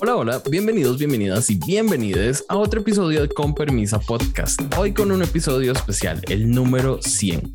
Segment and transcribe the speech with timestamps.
[0.00, 4.60] Hola, hola, bienvenidos, bienvenidas y bienvenidos a otro episodio de Con Permisa Podcast.
[4.76, 7.52] Hoy con un episodio especial, el número 100.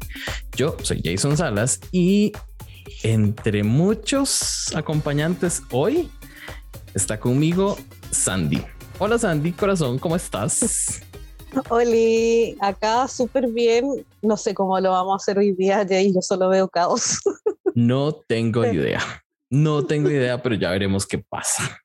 [0.58, 2.34] Yo soy Jason Salas y
[3.04, 6.12] entre muchos acompañantes hoy
[6.94, 7.78] está conmigo
[8.12, 8.62] Sandy.
[9.00, 11.02] Hola Sandy, corazón, ¿cómo estás?
[11.70, 14.06] Oli, acá súper bien.
[14.22, 16.14] No sé cómo lo vamos a hacer hoy día, Jay.
[16.14, 17.20] Yo solo veo caos.
[17.76, 19.23] No tengo idea.
[19.54, 21.80] No tengo idea, pero ya veremos qué pasa.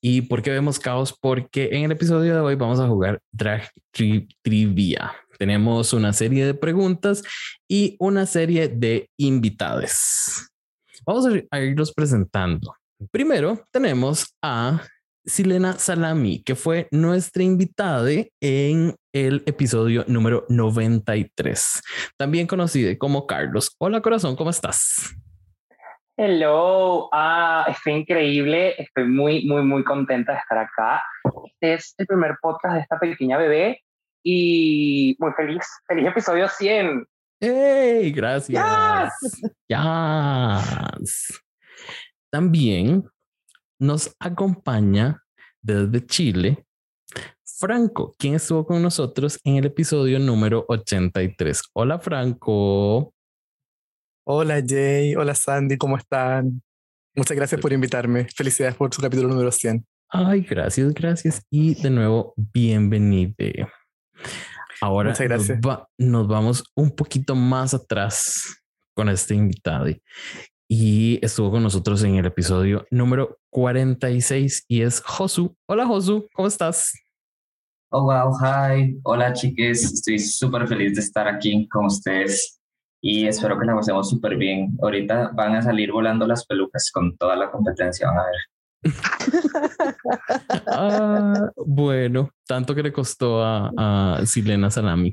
[0.00, 1.14] ¿Y por qué vemos caos?
[1.20, 3.70] Porque en el episodio de hoy vamos a jugar Drag
[4.42, 5.12] Trivia.
[5.38, 7.22] Tenemos una serie de preguntas
[7.68, 10.48] y una serie de invitados.
[11.04, 12.74] Vamos a irlos presentando.
[13.10, 14.82] Primero tenemos a
[15.26, 18.10] Silena Salami, que fue nuestra invitada
[18.40, 21.82] en el episodio número 93,
[22.16, 23.70] también conocida como Carlos.
[23.76, 25.14] Hola corazón, ¿cómo estás?
[26.18, 31.02] Hello, ah, estoy increíble, estoy muy, muy, muy contenta de estar acá.
[31.44, 33.82] Este es el primer podcast de esta pequeña bebé
[34.24, 37.06] y muy feliz, feliz episodio 100.
[37.38, 38.12] ¡Hey!
[38.12, 39.12] Gracias.
[39.68, 41.42] Yes.
[42.30, 43.04] También
[43.78, 45.22] nos acompaña
[45.60, 46.66] desde Chile
[47.44, 51.62] Franco, quien estuvo con nosotros en el episodio número 83.
[51.74, 53.12] Hola Franco.
[54.28, 56.60] Hola Jay, hola Sandy, ¿cómo están?
[57.14, 58.26] Muchas gracias por invitarme.
[58.34, 59.86] Felicidades por su capítulo número 100.
[60.08, 61.42] Ay, gracias, gracias.
[61.48, 63.34] Y de nuevo, bienvenido.
[64.80, 65.60] Ahora gracias.
[65.96, 68.64] Nos, vamos un poquito más atrás
[68.96, 69.86] con este invitado.
[70.68, 75.54] Y estuvo con nosotros en el episodio número 46 y es Josu.
[75.68, 76.92] Hola Josu, ¿cómo estás?
[77.92, 78.98] Oh, wow, hi.
[79.04, 82.56] Hola chiques, estoy súper feliz de estar aquí con ustedes
[83.00, 84.76] y espero que la pasemos súper bien.
[84.82, 88.36] Ahorita van a salir volando las pelucas con toda la competencia, van a ver.
[90.68, 95.12] ah, bueno, tanto que le costó a, a Silena Salami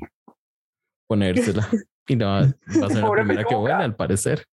[1.08, 1.67] ponérsela.
[2.06, 4.44] Y no, va a ser la primera que vuela, al parecer.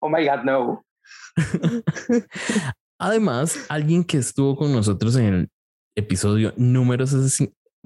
[0.00, 0.82] oh my God, no.
[2.98, 5.48] Además, alguien que estuvo con nosotros en el
[5.94, 7.04] episodio número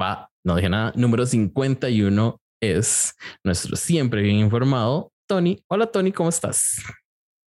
[0.00, 5.62] va, no dije nada, número 51 es nuestro siempre bien informado, Tony.
[5.68, 6.82] Hola Tony, ¿cómo estás?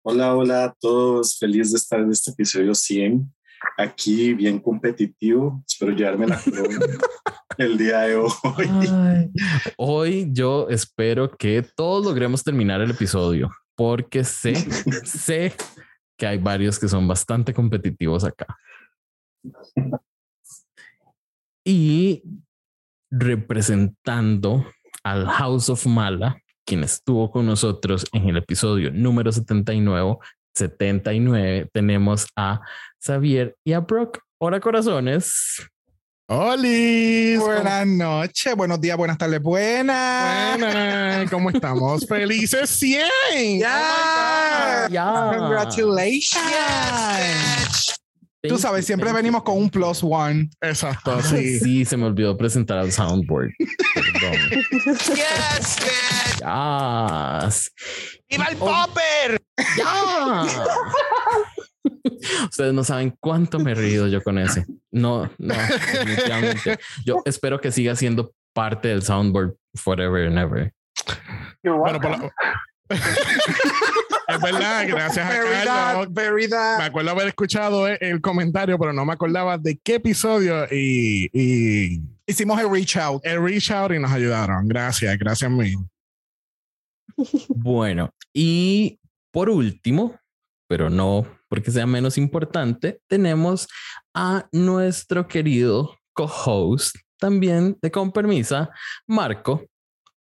[0.03, 1.38] Hola, hola a todos.
[1.38, 3.34] Feliz de estar en este episodio 100.
[3.78, 5.63] Aquí bien competitivo.
[5.67, 6.79] Espero llevarme la corona
[7.57, 9.31] el día de hoy.
[9.78, 14.56] hoy yo espero que todos logremos terminar el episodio porque sé,
[15.06, 15.53] sé
[16.17, 18.47] que hay varios que son bastante competitivos acá.
[21.63, 22.23] Y
[23.09, 24.66] representando
[25.09, 30.18] al House of Mala, quien estuvo con nosotros en el episodio número 79,
[30.53, 32.59] 79 tenemos a
[33.00, 34.19] Xavier y a Brock.
[34.38, 35.66] Hola, corazones.
[36.29, 40.57] Hola, buenas noches, buenos días, buenas tardes, buenas.
[40.57, 42.06] Buenas, ¿cómo estamos?
[42.06, 43.62] ¡Felices 100!
[43.62, 44.88] ¡Ya!
[44.90, 45.31] ¡Ya!
[45.38, 47.97] ¡Congratulations!
[48.43, 50.49] Tú sabes, siempre venimos con un plus one.
[50.61, 51.59] Exacto, sí.
[51.59, 53.51] Sí, se me olvidó presentar al soundboard.
[55.15, 55.77] yes,
[56.43, 57.41] man.
[57.41, 57.71] Yes.
[58.29, 59.41] ¡Viva el popper!
[59.77, 60.43] ¡Ya!
[62.43, 64.65] Ustedes no saben cuánto me he reído yo con ese.
[64.91, 66.79] No, no, definitivamente.
[67.05, 70.73] Yo espero que siga siendo parte del soundboard forever and ever.
[71.63, 72.31] Bueno, por la...
[74.37, 76.09] Es verdad, gracias a Carlos.
[76.11, 82.59] Me acuerdo haber escuchado el comentario, pero no me acordaba de qué episodio y, hicimos
[82.59, 83.25] el reach out.
[83.25, 84.67] El reach out y nos ayudaron.
[84.67, 85.73] Gracias, gracias mí.
[87.49, 88.99] Bueno, y
[89.31, 90.19] por último,
[90.67, 93.67] pero no porque sea menos importante, tenemos
[94.13, 98.69] a nuestro querido co-host también de Con Permisa,
[99.07, 99.65] Marco,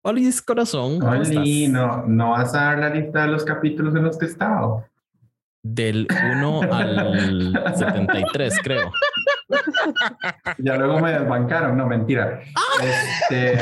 [0.09, 1.03] Hola, corazón.
[1.03, 1.21] Hola,
[1.69, 4.85] no, no vas a dar la lista de los capítulos en los que he estado.
[5.61, 6.07] Del
[6.37, 8.89] 1 al 73, creo.
[10.59, 12.39] Ya luego me desbancaron, no, mentira.
[12.81, 13.59] Este,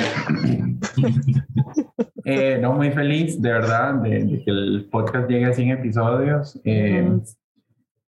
[2.25, 6.61] eh, no, muy feliz, de verdad, de, que el podcast llegue a 100 episodios.
[6.63, 7.21] Eh,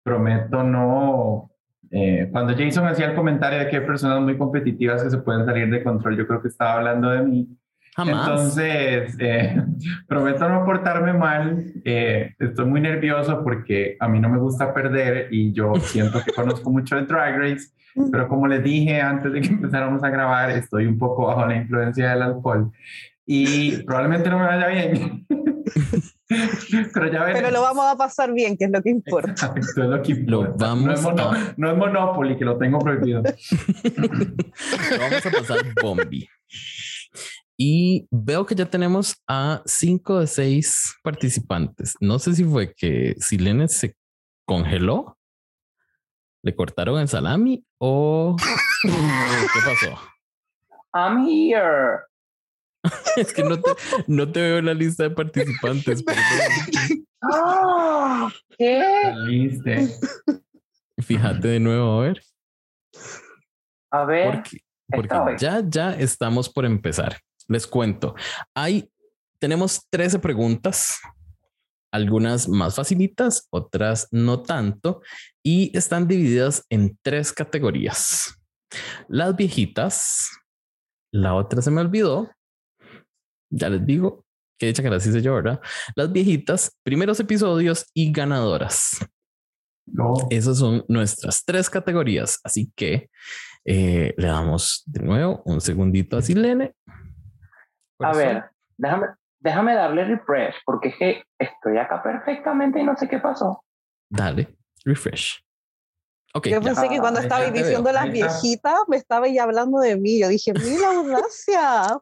[0.03, 1.51] prometo no...
[1.89, 5.45] Eh, cuando Jason hacía el comentario de que hay personas muy competitivas que se pueden
[5.45, 7.57] salir de control, yo creo que estaba hablando de mí.
[7.97, 9.61] Entonces, eh,
[10.07, 11.73] prometo no portarme mal.
[11.85, 16.33] Eh, estoy muy nervioso porque a mí no me gusta perder y yo siento que
[16.33, 17.69] conozco mucho de Drag Race,
[18.11, 21.55] pero como les dije antes de que empezáramos a grabar, estoy un poco bajo la
[21.55, 22.71] influencia del alcohol
[23.25, 25.25] y probablemente no me vaya bien.
[26.27, 29.53] Pero, ya Pero lo vamos a pasar bien, que es lo que importa.
[29.55, 30.31] Esto es lo que importa.
[30.31, 33.21] Lo vamos no, es no es Monopoly, que lo tengo prohibido.
[33.21, 36.27] lo vamos a pasar bombi.
[37.57, 41.95] Y veo que ya tenemos a cinco de seis participantes.
[42.01, 43.95] No sé si fue que Silene se
[44.45, 45.17] congeló,
[46.43, 48.35] le cortaron el salami o
[48.83, 49.99] qué pasó.
[50.93, 52.01] I'm here.
[53.17, 53.71] es que no te,
[54.07, 56.03] no te veo en la lista de participantes.
[57.21, 59.89] oh, ¿Qué?
[61.01, 62.21] Fíjate de nuevo, a ver.
[63.91, 64.43] A ver.
[64.87, 67.17] Porque, ya, ya estamos por empezar.
[67.47, 68.15] Les cuento.
[68.53, 68.89] Hay,
[69.39, 70.99] tenemos 13 preguntas,
[71.91, 75.01] algunas más facilitas, otras no tanto,
[75.43, 78.35] y están divididas en tres categorías.
[79.07, 80.29] Las viejitas,
[81.11, 82.29] la otra se me olvidó,
[83.49, 84.25] ya les digo,
[84.57, 85.61] que dicha que las hice yo, ¿verdad?
[85.95, 88.97] Las viejitas, primeros episodios y ganadoras.
[89.85, 90.13] No.
[90.29, 92.39] Esas son nuestras tres categorías.
[92.43, 93.09] Así que
[93.65, 96.73] eh, le damos de nuevo un segundito a Silene.
[97.99, 98.45] A ver,
[98.77, 99.07] déjame,
[99.39, 103.63] déjame darle refresh porque es que estoy acá perfectamente y no sé qué pasó.
[104.09, 105.41] Dale, refresh.
[106.33, 110.19] Okay, yo pensé que cuando estaba diciendo las viejitas me estaba ya hablando de mí.
[110.19, 111.97] Yo dije, mira, gracias.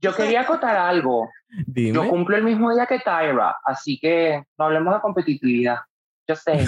[0.00, 1.30] Yo quería acotar algo.
[1.68, 5.78] Yo cumplo el mismo día que Tyra, así que no hablemos de competitividad.
[6.26, 6.66] Yo sé.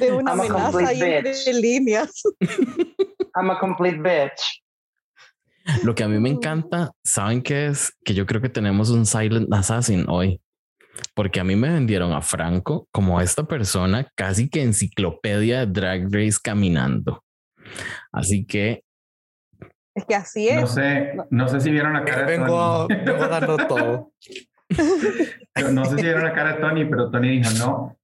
[0.00, 2.22] De una amenaza ahí de líneas.
[3.36, 4.62] I'm a complete bitch.
[5.82, 7.92] Lo que a mí me encanta, ¿saben qué es?
[8.04, 10.40] Que yo creo que tenemos un silent assassin hoy.
[11.14, 16.08] Porque a mí me vendieron a Franco como esta persona casi que enciclopedia de Drag
[16.10, 17.22] Race caminando.
[18.12, 18.82] Así que
[19.98, 20.60] es que así es.
[20.60, 23.04] No sé, no sé si vieron la cara de Tony.
[23.04, 24.12] Vengo a darlo todo.
[25.72, 27.98] no sé si vieron la cara de Tony, pero Tony dijo no.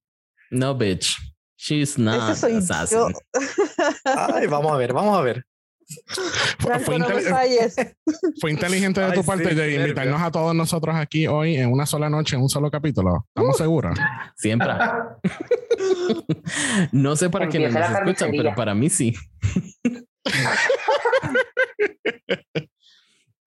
[0.51, 1.15] No, bitch.
[1.57, 3.13] She's not assassin.
[4.03, 5.45] Ay, vamos a ver, vamos a ver.
[6.59, 6.79] Fue,
[8.41, 12.09] fue, inteligente de tu parte de invitarnos a todos nosotros aquí hoy en una sola
[12.09, 13.27] noche, en un solo capítulo.
[13.27, 13.57] ¿Estamos uh.
[13.57, 13.99] seguros?
[14.35, 14.69] Siempre.
[16.91, 19.13] no sé para quiénes nos escuchan, pero para mí sí.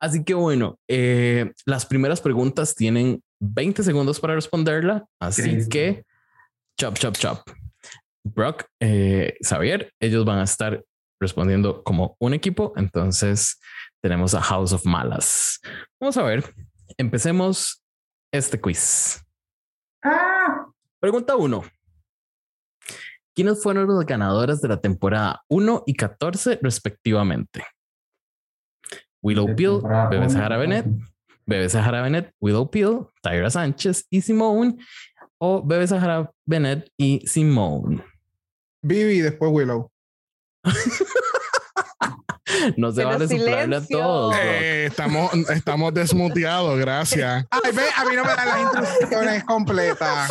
[0.00, 6.04] Así que bueno, eh, las primeras preguntas tienen 20 segundos para responderla, así que
[6.78, 7.38] chop, chop, chop.
[8.22, 10.84] Brock, eh, Xavier, ellos van a estar
[11.20, 13.58] respondiendo como un equipo, entonces
[14.02, 15.60] tenemos a House of Malas.
[16.00, 16.44] Vamos a ver,
[16.96, 17.82] empecemos
[18.32, 19.22] este quiz.
[20.02, 20.66] Ah.
[21.00, 21.64] Pregunta 1.
[23.34, 27.64] ¿Quiénes fueron los ganadores de la temporada 1 y 14 respectivamente?
[29.22, 29.80] Willow Peel,
[30.10, 30.86] Bebe Sahara Bennett,
[31.46, 34.76] Bebe Sahara Bennett, Willow Peel, Tyra Sánchez y Simone,
[35.38, 38.02] o Bebe Sahara Bennett y Simone.
[38.82, 39.90] Vivi y después Willow.
[42.76, 44.36] no se vale soplarle a todos.
[44.38, 47.46] Eh, estamos, estamos desmuteados, gracias.
[47.50, 50.30] Ay, ve, a mí no me dan las instrucciones completas.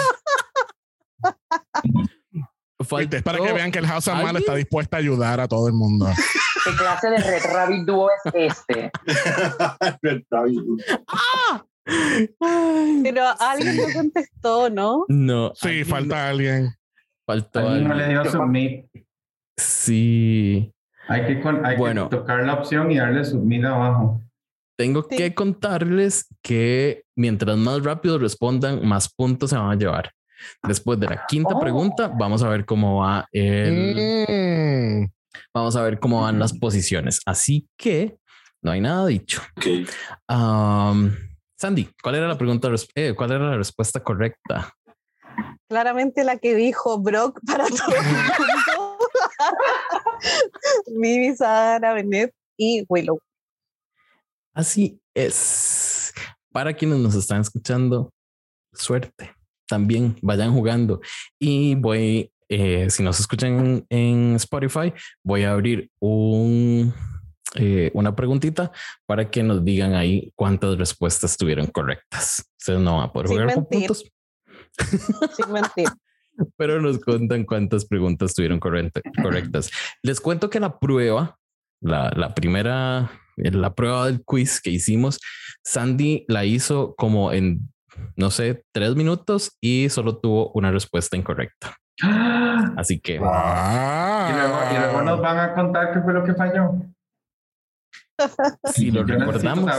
[2.79, 5.67] es para que vean que el House of Mal está dispuesta a ayudar a todo
[5.67, 6.07] el mundo.
[6.63, 8.91] ¿Qué clase de Red Rabbit Duo es este?
[11.07, 11.63] ¡Ah!
[13.03, 15.05] Pero alguien no contestó, ¿no?
[15.07, 15.53] No.
[15.55, 16.75] Sí, falta alguien.
[17.25, 17.87] Faltó alguien.
[17.87, 18.85] no le dio submit.
[19.57, 20.71] Sí.
[21.07, 21.35] Hay que,
[22.09, 24.21] tocar la opción y darle submit abajo.
[24.77, 30.11] Tengo que contarles que mientras más rápido respondan, más puntos se van a llevar.
[30.63, 31.59] Después de la quinta oh.
[31.59, 33.95] pregunta, vamos a ver cómo va el.
[34.27, 35.11] Mm.
[35.53, 37.21] Vamos a ver cómo van las posiciones.
[37.25, 38.17] Así que
[38.61, 39.41] no hay nada dicho.
[41.59, 42.69] Sandy, ¿cuál era la pregunta?
[42.93, 44.71] Eh, ¿Cuál era la respuesta correcta?
[45.67, 48.83] Claramente la que dijo Brock para todo el mundo.
[50.99, 53.19] Vivi, Sara, Benet y Willow.
[54.53, 56.13] Así es.
[56.51, 58.11] Para quienes nos están escuchando,
[58.73, 61.01] suerte también vayan jugando.
[61.39, 66.93] Y voy, eh, si nos escuchan en, Spotify, voy a abrir un,
[67.55, 68.71] eh, una preguntita
[69.05, 72.49] para que nos digan ahí cuántas respuestas tuvieron correctas.
[72.59, 74.05] Ustedes no van a poder jugar con puntos.
[75.35, 75.87] Sin mentir.
[76.57, 79.71] Pero nos cuentan cuántas preguntas tuvieron correctas.
[80.03, 81.37] Les cuento que la prueba,
[81.81, 85.19] la, la primera, la prueba del quiz que hicimos,
[85.63, 87.69] Sandy la hizo como en
[88.15, 91.75] no sé, tres minutos y solo tuvo una respuesta incorrecta.
[92.77, 93.15] Así que.
[93.15, 96.73] Y, luego, nos van a contar qué fue lo que falló.
[98.73, 99.71] Si lo recordamos.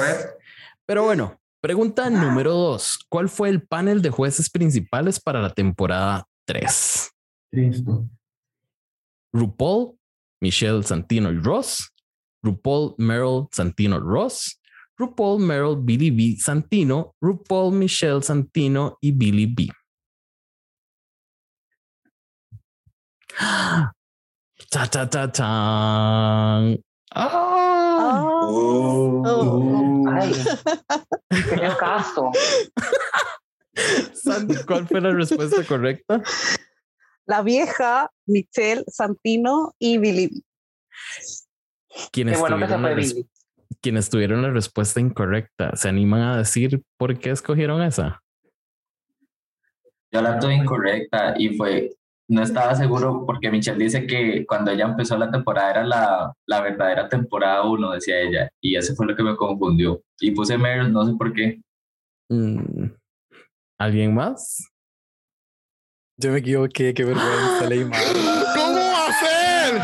[0.87, 3.05] Pero bueno, Pregunta número dos.
[3.09, 7.13] ¿Cuál fue el panel de jueces principales para la temporada 3?
[7.53, 8.09] Cristo.
[9.35, 9.99] RuPaul,
[10.41, 11.93] Michelle Santino y Ross,
[12.43, 14.59] RuPaul Meryl Santino Ross,
[14.99, 19.69] RuPaul Meryl Billy B Santino, RuPaul Michelle Santino y Billy B.
[24.71, 25.47] Ta ta ta ta.
[27.15, 28.23] Ah.
[28.43, 29.23] Oh.
[29.25, 30.05] Oh.
[30.11, 30.33] Ay,
[31.31, 32.33] qué caso.
[34.15, 36.23] Sandy, ¿cuál fue la respuesta correcta?
[37.27, 40.45] La vieja, Michelle, Santino y Billy.
[42.13, 43.29] Quienes, bueno tuvieron la fue res- Billy.
[43.81, 48.23] quienes tuvieron la respuesta incorrecta, ¿se animan a decir por qué escogieron esa?
[50.11, 51.91] Yo la tuve incorrecta y fue,
[52.29, 56.61] no estaba seguro porque Michelle dice que cuando ella empezó la temporada era la, la
[56.63, 60.01] verdadera temporada 1, decía ella, y eso fue lo que me confundió.
[60.21, 61.61] Y puse Meryl, no sé por qué.
[62.31, 62.87] Mm,
[63.79, 64.69] ¿Alguien más?
[66.17, 68.03] Yo me equivoqué, qué vergüenza, leí mal.
[68.57, 69.75] ¿Cómo va a ser?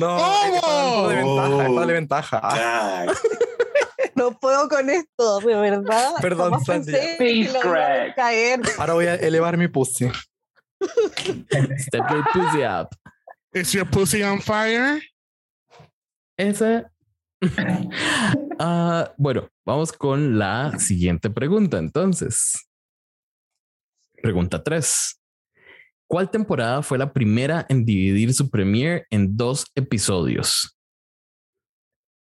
[0.00, 0.18] No,
[0.60, 1.08] ¿Cómo?
[1.08, 3.06] darle ventaja, darle ventaja.
[4.16, 6.10] No puedo con esto, de verdad.
[6.20, 6.92] Perdón, Sandy.
[8.14, 8.60] caer.
[8.76, 10.10] ahora voy a elevar mi pussy.
[11.78, 12.88] Step your pussy up.
[13.54, 15.00] ¿Is your pussy on fire?
[16.36, 16.84] Ese.
[18.62, 21.78] Ah, bueno, vamos con la siguiente pregunta.
[21.78, 22.69] Entonces,
[24.20, 25.20] pregunta 3.
[26.08, 30.76] ¿Cuál temporada fue la primera en dividir su premiere en dos episodios?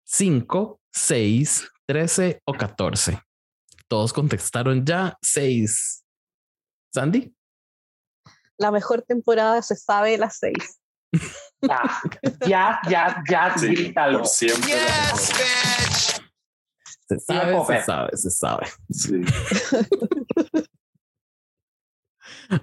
[0.09, 3.21] ¿5, 6, 13 o 14?
[3.89, 6.05] Todos contestaron ya 6.
[6.93, 7.33] ¿Sandy?
[8.59, 10.81] La mejor temporada se sabe las seis.
[11.63, 12.01] Ya,
[12.47, 14.25] ya, ya, ya, Sí, grítalo.
[14.27, 14.75] siempre.
[17.29, 17.67] la mejor.
[17.77, 18.67] Se sabe, se sabe, se sabe.
[18.91, 19.23] Sí.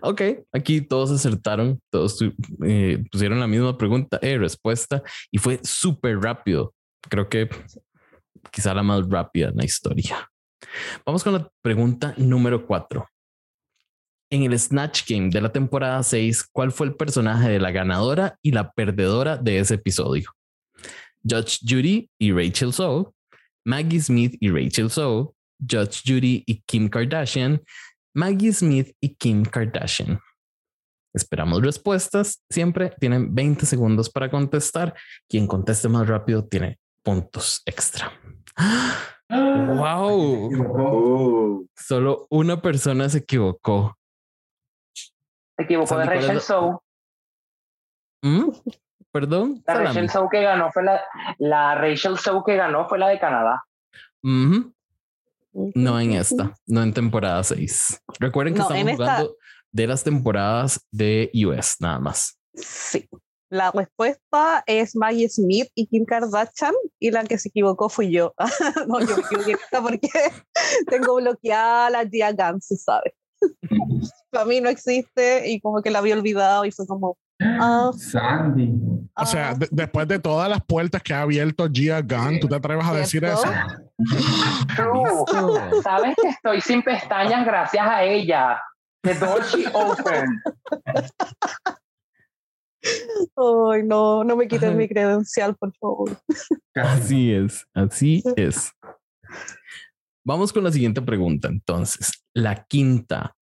[0.02, 0.22] Ok,
[0.52, 2.18] aquí todos acertaron, todos
[2.66, 6.74] eh, pusieron la misma pregunta, eh, respuesta, y fue súper rápido.
[7.10, 7.50] Creo que
[8.52, 10.30] quizá la más rápida en la historia.
[11.06, 13.08] Vamos con la pregunta número cuatro.
[14.30, 18.38] En el Snatch Game de la temporada 6, ¿cuál fue el personaje de la ganadora
[18.42, 20.32] y la perdedora de ese episodio?
[21.24, 23.06] Judge Judy y Rachel Zoe,
[23.64, 27.62] Maggie Smith y Rachel Zoe, Judge Judy y Kim Kardashian,
[28.14, 30.20] Maggie Smith y Kim Kardashian.
[31.14, 32.44] Esperamos respuestas.
[32.50, 34.96] Siempre tienen 20 segundos para contestar.
[35.30, 38.12] Quien conteste más rápido tiene puntos extra.
[39.30, 40.50] ¡Wow!
[40.76, 43.98] Oh, Solo una persona se equivocó.
[45.58, 46.82] Se equivocó de Sandy, ¿cuál es Rachel Show.
[48.24, 48.50] ¿Mm?
[49.12, 49.64] Perdón.
[49.68, 49.74] La.
[49.76, 51.02] Rachel Show que ganó fue la,
[51.38, 53.64] la Rachel Show que ganó fue la de Canadá.
[54.24, 54.73] Ujú.
[55.54, 58.02] No en esta, no en temporada 6.
[58.20, 59.38] Recuerden que No, estamos esta- jugando
[59.72, 62.40] de las temporadas de US, nada más.
[62.56, 63.08] Sí.
[63.50, 68.34] La respuesta es Maggie Smith y Kim Kardashian y la que se equivocó fui yo.
[68.88, 70.10] no, yo me equivoqué porque
[70.90, 73.14] tengo bloqueada la Gia Gunn, se sabe.
[74.32, 77.18] Para mí no existe y como que la había olvidado y fue como...
[77.42, 78.74] Ah, Sandy.
[79.16, 82.48] O sea, ah, de- después de todas las puertas que ha abierto Gia Gunn, ¿tú
[82.48, 83.44] te atreves a decir eso?
[84.76, 85.82] True.
[85.84, 88.62] Sabes que estoy sin pestañas gracias a ella.
[89.04, 90.40] The door she opened.
[93.36, 96.18] ay, no, no me quiten mi credencial, por favor.
[96.76, 98.72] Así es, así es.
[100.26, 101.50] Vamos con la siguiente pregunta.
[101.50, 103.36] Entonces, la quinta.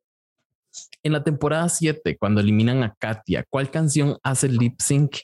[1.03, 5.17] En la temporada 7, cuando eliminan a Katia, ¿cuál canción hace lip sync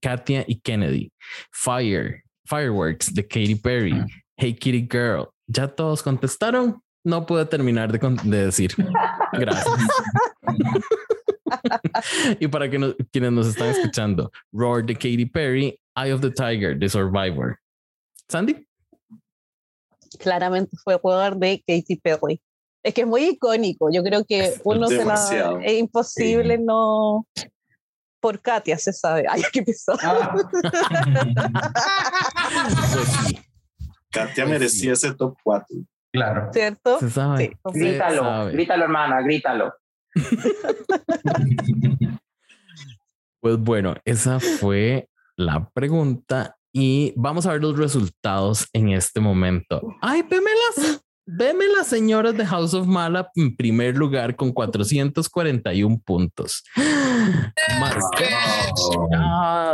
[0.00, 1.12] Katia y Kennedy?
[1.52, 4.04] Fire, Fireworks de Katy Perry,
[4.36, 5.28] Hey Kitty Girl.
[5.46, 6.80] ¿Ya todos contestaron?
[7.04, 8.74] No puedo terminar de, decir.
[9.32, 9.76] Gracias.
[12.40, 16.30] y para que no- quienes nos están escuchando, Roar de Katy Perry, Eye of the
[16.30, 17.58] Tiger de Survivor.
[18.28, 18.66] Sandy,
[20.18, 22.40] Claramente fue jugador de Katy Perry.
[22.84, 23.88] Es que es muy icónico.
[23.90, 25.00] Yo creo que uno se la...
[25.00, 25.58] Demasiado.
[25.60, 27.26] Es imposible no...
[28.20, 29.24] Por Katia se sabe.
[29.28, 29.98] Ay, qué pesado.
[30.02, 30.34] Ah,
[34.10, 35.66] Katia merecía ese top 4.
[36.12, 36.50] claro.
[36.52, 37.00] ¿Cierto?
[37.00, 37.46] se sabe.
[37.46, 38.52] Sí, se Grítalo, sabe.
[38.52, 39.74] grítalo, hermana, grítalo.
[43.40, 49.82] Pues bueno, esa fue la pregunta y vamos a ver los resultados en este momento.
[50.00, 51.03] Ay, vémelas.
[51.26, 56.62] Veme las señoras de House of Mala en primer lugar con 441 puntos.
[57.80, 58.04] Más.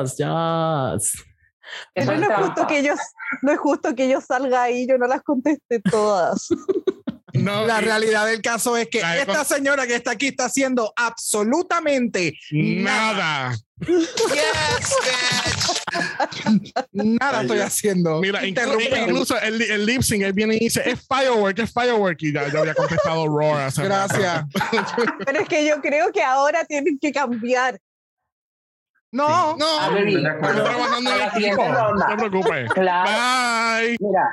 [0.06, 1.29] Yes, yes.
[1.94, 2.98] Eso no, es justo que ellos,
[3.42, 6.48] no es justo que yo salga ahí y yo no las conteste todas.
[7.32, 12.34] No, la realidad del caso es que esta señora que está aquí está haciendo absolutamente
[12.50, 13.56] nada.
[16.92, 18.20] nada estoy haciendo.
[18.20, 22.20] Mira, incluso el, el lip sync, él viene y dice, es firework, es firework.
[22.22, 23.72] Y ya yo había contestado Roar.
[23.72, 24.44] Gracias.
[25.24, 27.78] Pero es que yo creo que ahora tienen que cambiar.
[29.12, 29.96] No, no.
[29.96, 31.68] Estoy trabajando en el equipo.
[31.68, 32.68] No te preocupes.
[32.74, 33.96] Bye.
[34.00, 34.30] Mira.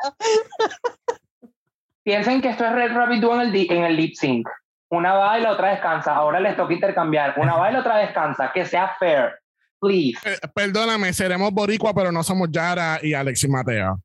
[2.04, 4.48] Piensen que esto es Red Rabbit 2 en el, en el lip sync.
[4.90, 6.16] Una va y la otra descansa.
[6.16, 7.34] Ahora les toca intercambiar.
[7.38, 8.52] Una va y la otra descansa.
[8.54, 9.40] Que sea fair.
[9.80, 10.18] Please.
[10.24, 14.00] Eh, perdóname, seremos boricua, pero no somos Yara y Alexis Mateo.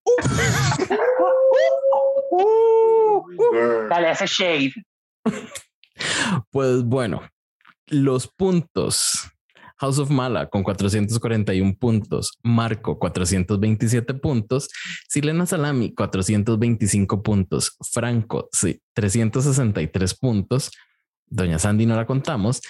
[3.88, 4.72] Dale ese shade.
[6.50, 7.22] Pues bueno,
[7.86, 9.31] los puntos
[9.82, 14.68] House of Mala con 441 puntos, Marco 427 puntos,
[15.08, 18.48] Silena Salami 425 puntos, Franco
[18.94, 20.70] 363 puntos,
[21.26, 22.60] Doña Sandy no la contamos,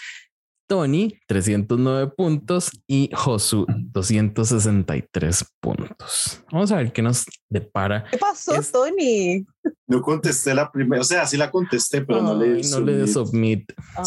[0.67, 6.43] Tony 309 puntos y Josu 263 puntos.
[6.51, 8.07] Vamos a ver qué nos depara.
[8.11, 9.45] ¿Qué pasó, Tony?
[9.87, 13.71] No contesté la primera, o sea, sí la contesté, pero no le no le submit.
[13.97, 14.03] Ah.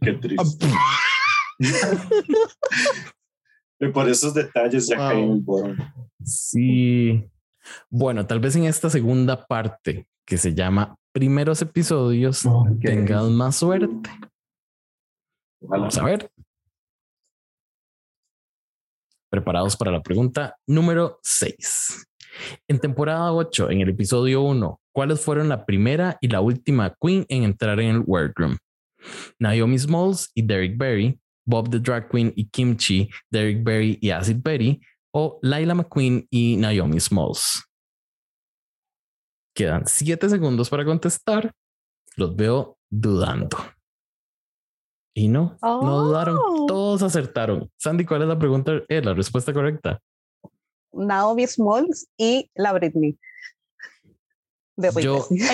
[0.00, 0.66] Qué triste.
[3.92, 5.44] Por esos detalles ya caí en el
[6.24, 7.30] Sí.
[7.88, 12.42] Bueno, tal vez en esta segunda parte que se llama primeros episodios
[12.80, 14.10] tengan más suerte.
[15.60, 16.30] Vamos a ver.
[19.30, 22.06] Preparados para la pregunta número 6.
[22.68, 27.26] En temporada 8, en el episodio 1, ¿cuáles fueron la primera y la última Queen
[27.28, 28.56] en entrar en el Workroom?
[29.38, 34.36] Naomi Smalls y Derek Berry Bob the Drag Queen y Kimchi, Derek Berry y Acid
[34.42, 34.80] Berry,
[35.12, 37.64] o Laila McQueen y Naomi Smalls.
[39.54, 41.50] Quedan siete segundos para contestar.
[42.16, 43.56] Los veo dudando.
[45.14, 46.38] Y no, no dudaron.
[46.38, 46.66] Oh.
[46.66, 47.70] Todos acertaron.
[47.78, 48.82] Sandy, ¿cuál es la pregunta?
[48.88, 50.00] Eh, la respuesta correcta.
[50.92, 53.18] Naomi Smalls y la Britney.
[54.76, 55.46] De yo, yo,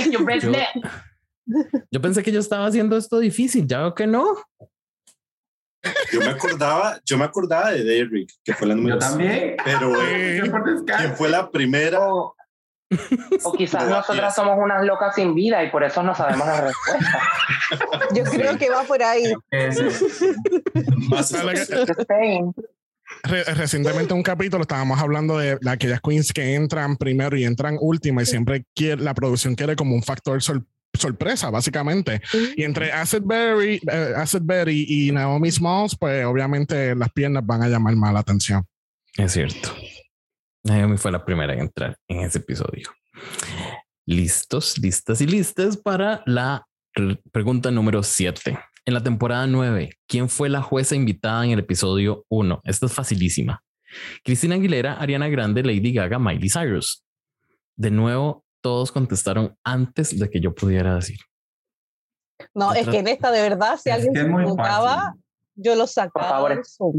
[1.90, 3.66] yo, pensé que yo estaba haciendo esto difícil.
[3.66, 4.26] Ya veo que no.
[6.12, 9.56] Yo me acordaba, yo me acordaba de Derrick, que fue la número Yo también.
[9.64, 10.42] Pero eh,
[10.96, 12.00] ¿quién fue la primera?
[12.00, 12.34] O,
[13.56, 17.22] quizás nosotras somos unas locas sin vida y por eso no sabemos la respuesta.
[18.14, 19.32] Yo creo que va por ahí.
[23.22, 28.22] Recientemente en un capítulo estábamos hablando de aquellas queens que entran primero y entran última
[28.22, 32.20] y siempre quiere, la producción quiere como un factor sorpresa sorpresa, básicamente.
[32.56, 37.96] Y entre Acid Berry, eh, y Naomi Smalls, pues obviamente las piernas van a llamar
[37.96, 38.64] más la atención.
[39.16, 39.74] Es cierto.
[40.64, 42.90] Naomi fue la primera en entrar en ese episodio.
[44.06, 46.66] Listos, listas y listas para la
[47.32, 48.58] pregunta número 7.
[48.86, 52.60] En la temporada 9, ¿quién fue la jueza invitada en el episodio 1?
[52.64, 53.62] Esta es facilísima.
[54.22, 57.04] Cristina Aguilera, Ariana Grande, Lady Gaga, Miley Cyrus.
[57.76, 61.18] De nuevo, todos contestaron antes de que yo pudiera decir.
[62.54, 65.14] No, es que en esta de verdad, si alguien se equivocaba,
[65.54, 66.40] yo lo sacaba.
[66.40, 66.94] Por favor.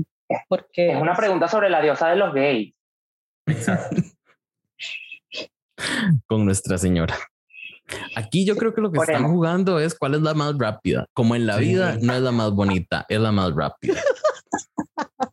[0.47, 2.75] porque es una pregunta sobre la diosa de los gays.
[6.27, 7.17] Con Nuestra Señora.
[8.15, 11.07] Aquí yo creo que lo que están jugando es cuál es la más rápida.
[11.13, 13.99] Como en la vida no es la más bonita, es la más rápida.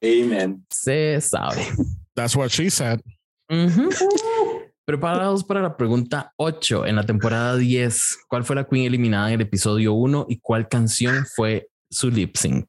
[0.02, 0.64] Amen.
[0.70, 1.66] Se sabe.
[2.14, 3.02] That's what she said.
[4.84, 8.24] Preparados para la pregunta 8 en la temporada 10.
[8.28, 12.36] ¿Cuál fue la Queen eliminada en el episodio 1 y cuál canción fue su lip
[12.36, 12.66] sync?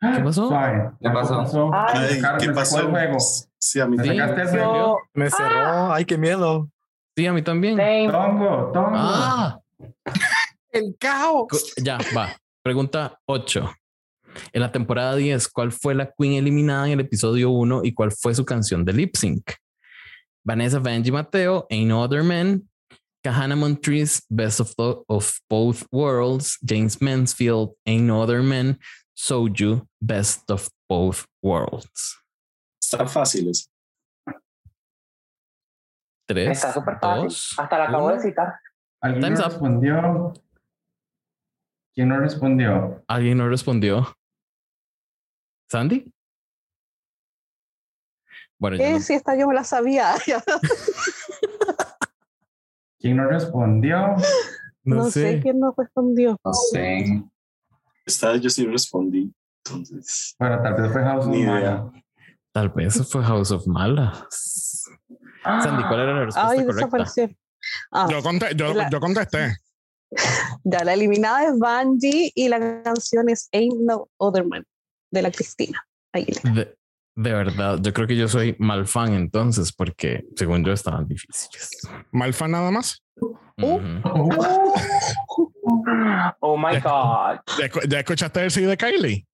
[0.00, 0.50] ¿Qué pasó?
[1.00, 1.70] ¿Qué pasó?
[1.72, 2.90] Ay, ¿Qué pasó?
[3.56, 4.16] Sí, a mí también.
[5.14, 5.92] Me cerró.
[5.92, 6.68] Ay, qué miedo.
[7.16, 7.76] Sí, a mí también.
[8.10, 8.90] Tongo, tongo.
[8.94, 9.60] Ah.
[10.72, 11.72] El caos.
[11.76, 12.30] Ya, va.
[12.62, 13.70] Pregunta 8.
[14.52, 18.10] En la temporada 10, ¿cuál fue la Queen eliminada en el episodio 1 y cuál
[18.10, 19.52] fue su canción de lip sync?
[20.44, 22.68] Vanessa Vanjie Mateo, Ain't No Other Men,
[23.24, 24.74] Kahana Montrese, Best of,
[25.08, 28.78] of Both Worlds, James Mansfield, Ain't No Other Men,
[29.16, 32.18] Soju, Best of Both Worlds.
[32.82, 33.70] Están fáciles.
[36.26, 36.50] Tres.
[36.50, 37.58] Está súper fácil.
[37.58, 38.54] Hasta la acabo de citar.
[39.00, 40.32] ¿Alguien no respondió?
[41.94, 43.04] ¿Quién no respondió?
[43.06, 44.16] ¿Alguien no respondió?
[45.70, 46.11] ¿Sandy?
[48.62, 49.00] Bueno, ¿Qué?
[49.00, 50.14] Si esta yo me la sabía.
[53.00, 54.14] ¿Quién no respondió?
[54.84, 55.40] No, sé.
[55.42, 56.38] quién no respondió.
[56.44, 57.24] No sé.
[58.06, 59.34] Esta yo sí respondí.
[59.64, 60.36] Entonces.
[60.38, 61.90] Bueno, tal vez fue House Ni idea.
[62.52, 64.84] Tal vez eso fue House of Malas.
[65.42, 66.72] Sandy, ¿cuál era la respuesta Ay, correcta?
[66.74, 67.30] desapareció.
[67.90, 69.56] Ah, Yo, conté- yo, La- yo contesté.
[70.62, 74.64] ya, la eliminada es Bungie y la canción es Ain't No Other Man
[75.10, 76.52] de la Cristina Aguilera.
[76.52, 76.76] De,
[77.14, 81.70] de verdad, yo creo que yo soy mal fan entonces, porque según yo estaban difíciles.
[82.10, 83.02] Malfa nada más.
[83.20, 83.36] Uh.
[83.58, 84.00] Ujú.
[86.40, 87.38] Oh my God.
[87.58, 89.26] ¿Ya, escu- ya escuchaste el CD de Kylie?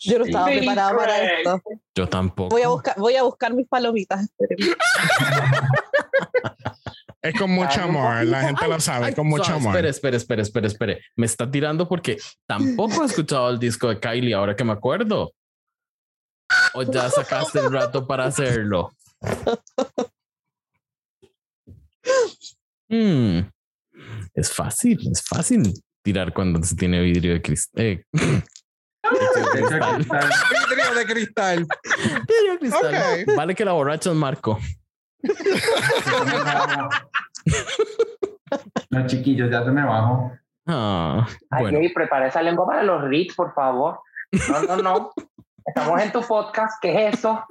[0.00, 1.62] Yo no estaba Sí, preparada para esto.
[1.94, 2.50] Yo tampoco.
[2.50, 4.28] Voy a buscar, voy a buscar mis palomitas.
[7.22, 8.24] Es con mucho amor.
[8.24, 9.74] La gente lo sabe, Ay, con mucho amor.
[9.74, 11.02] Espere, espere, espere, espere, espere.
[11.16, 15.32] Me está tirando porque tampoco he escuchado el disco de Kylie ahora que me acuerdo.
[16.74, 18.92] O ya sacaste el rato para hacerlo.
[22.90, 23.40] Hmm.
[24.32, 28.02] Es fácil, es fácil tirar cuando se tiene vidrio de cristal.
[29.02, 31.66] Aquí está- Vidrio de cristal.
[32.26, 33.24] vidrio de cristal.
[33.36, 34.58] Vale que la borracha es Marco.
[38.90, 40.32] No, chiquillos, ya se me bajó.
[40.66, 44.00] Ah, Ay, bueno, prepara esa lengua para los reads, por favor.
[44.48, 45.12] No, no, no.
[45.66, 46.74] Estamos en tu podcast.
[46.80, 47.44] ¿Qué es eso?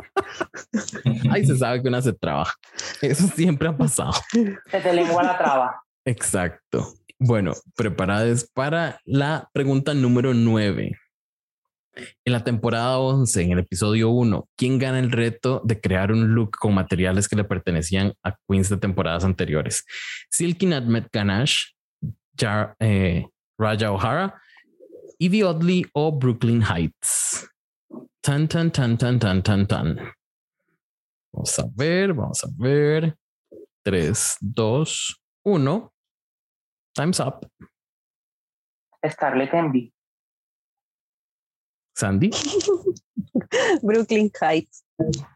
[1.31, 2.55] ahí se sabe que una se trabaja.
[3.01, 4.13] Eso siempre ha pasado.
[4.31, 5.81] Se te lengua la traba.
[6.05, 6.93] Exacto.
[7.19, 10.97] Bueno, preparadas para la pregunta número 9.
[12.25, 16.33] En la temporada 11, en el episodio 1, ¿quién gana el reto de crear un
[16.35, 19.85] look con materiales que le pertenecían a queens de temporadas anteriores?
[20.29, 21.73] Silky Nutmeg Ganache,
[22.35, 23.25] Jar- eh,
[23.59, 24.41] Raja O'Hara,
[25.19, 27.49] Evie Oddly o Brooklyn Heights.
[28.21, 29.95] Tan, tan, tan, tan, tan, tan, tan.
[31.33, 33.15] Vamos a ver, vamos a ver.
[33.83, 35.93] 3, 2, 1.
[36.93, 37.47] Time's up.
[39.09, 39.93] Scarlett Envy.
[41.97, 42.29] Sandy.
[43.81, 44.85] Brooklyn Heights.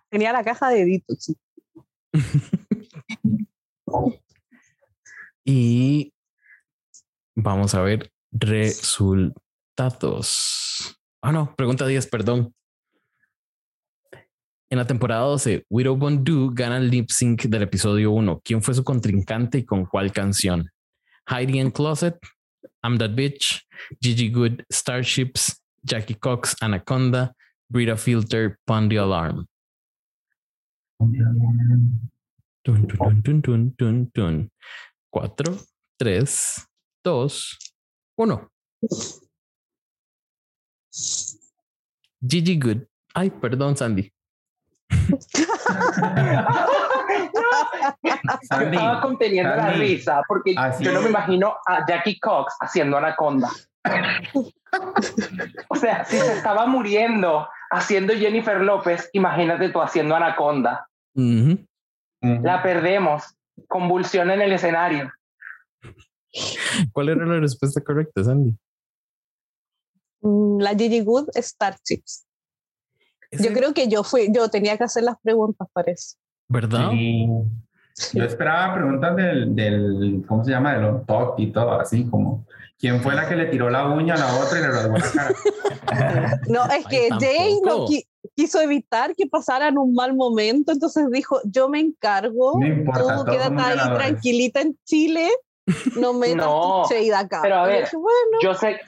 [0.09, 1.33] Tenía la caja de Detox.
[5.43, 6.13] Y
[7.35, 9.35] vamos a ver resultados.
[11.21, 12.53] Ah, no, pregunta 10, perdón.
[14.69, 18.41] En la temporada 12, Widow Bondu gana el lip sync del episodio 1.
[18.45, 20.69] ¿Quién fue su contrincante y con cuál canción?
[21.27, 22.19] Heidi and Closet,
[22.83, 23.63] I'm That Bitch,
[23.99, 27.33] Gigi Good, Starships, Jackie Cox, Anaconda,
[27.69, 29.45] Brita Filter, Pondy Alarm.
[32.63, 34.51] Tun, tun, tun, tun, tun, tun.
[35.09, 35.57] Cuatro,
[35.97, 36.67] tres,
[37.03, 37.57] dos,
[38.17, 38.49] uno.
[42.21, 42.85] Gigi Good.
[43.15, 44.13] Ay, perdón, Sandy.
[48.03, 48.13] Yo
[48.43, 52.97] Sandy, estaba conteniendo la risa porque Así yo no me imagino a Jackie Cox haciendo
[52.97, 53.49] Anaconda.
[55.69, 60.87] O sea, si se estaba muriendo haciendo Jennifer López, imagínate tú haciendo Anaconda.
[62.21, 63.23] La perdemos.
[63.67, 65.11] Convulsión en el escenario.
[66.93, 68.55] ¿Cuál era la respuesta correcta, Sandy?
[70.21, 72.25] Mm, La Gigi Good Starships.
[73.31, 76.17] Yo Ese- creo que yo fui, yo tenía que hacer las preguntas para eso.
[76.47, 76.91] ¿Verdad?
[76.91, 77.27] Sí.
[78.13, 80.73] Yo esperaba preguntas del, del, ¿cómo se llama?
[80.73, 82.45] Del on top y todo, así como,
[82.81, 85.11] ¿quién fue la que le tiró la uña a la otra y le rasgó la
[85.11, 86.39] cara?
[86.47, 91.05] No, es Ay, que Jay no qui- quiso evitar que pasaran un mal momento, entonces
[91.11, 93.97] dijo, yo me encargo, No importa, tú quédate ahí ganadores.
[94.07, 95.29] tranquilita en Chile,
[95.97, 97.39] no metas No, tu shade acá.
[97.43, 98.79] pero a ver, dije, bueno, Yo sé,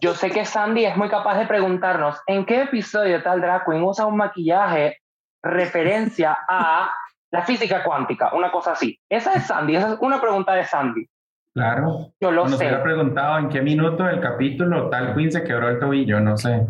[0.00, 3.82] yo sé que Sandy es muy capaz de preguntarnos en qué episodio tal drag queen
[3.82, 4.98] usa un maquillaje
[5.42, 6.90] referencia a
[7.30, 8.98] la física cuántica, una cosa así.
[9.10, 11.06] Esa es Sandy, esa es una pregunta de Sandy.
[11.54, 12.12] Claro.
[12.20, 12.64] Yo lo Nos sé.
[12.66, 16.66] hubiera preguntado en qué minuto del capítulo tal Queen se quebró el tobillo, no sé.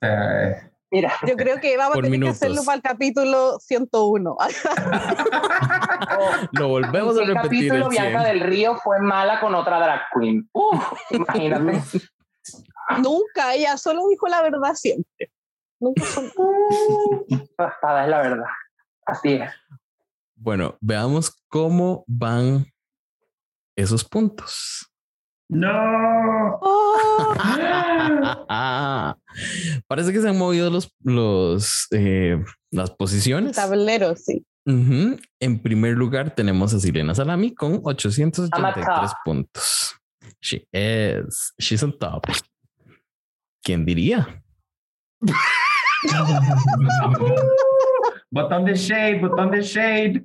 [0.00, 2.38] Sea, Mira, yo creo que vamos a tener minutos.
[2.38, 4.36] que hacerlo para el capítulo 101.
[6.52, 7.68] Lo volvemos a el repetir.
[7.68, 8.32] capítulo el Bianca 100.
[8.32, 10.48] del Río fue mala con otra drag queen.
[10.52, 11.80] Uf, imagínate.
[13.02, 15.30] Nunca, ella solo dijo la verdad siempre.
[15.80, 16.02] Nunca
[17.56, 18.46] Raspada es la verdad.
[19.06, 19.50] Así es.
[20.36, 22.66] Bueno, veamos cómo van
[23.76, 24.88] esos puntos.
[25.48, 26.58] no.
[26.60, 27.34] Oh,
[29.88, 33.56] Parece que se han movido los, los, eh, las posiciones.
[33.56, 34.44] tablero, sí.
[34.64, 39.10] En primer lugar tenemos a Silena Salami con 883 top.
[39.24, 39.96] puntos.
[40.40, 41.52] She is.
[41.58, 42.24] She's on top.
[43.62, 44.42] ¿Quién diría?
[48.30, 50.24] Botón de shade, botón de shade.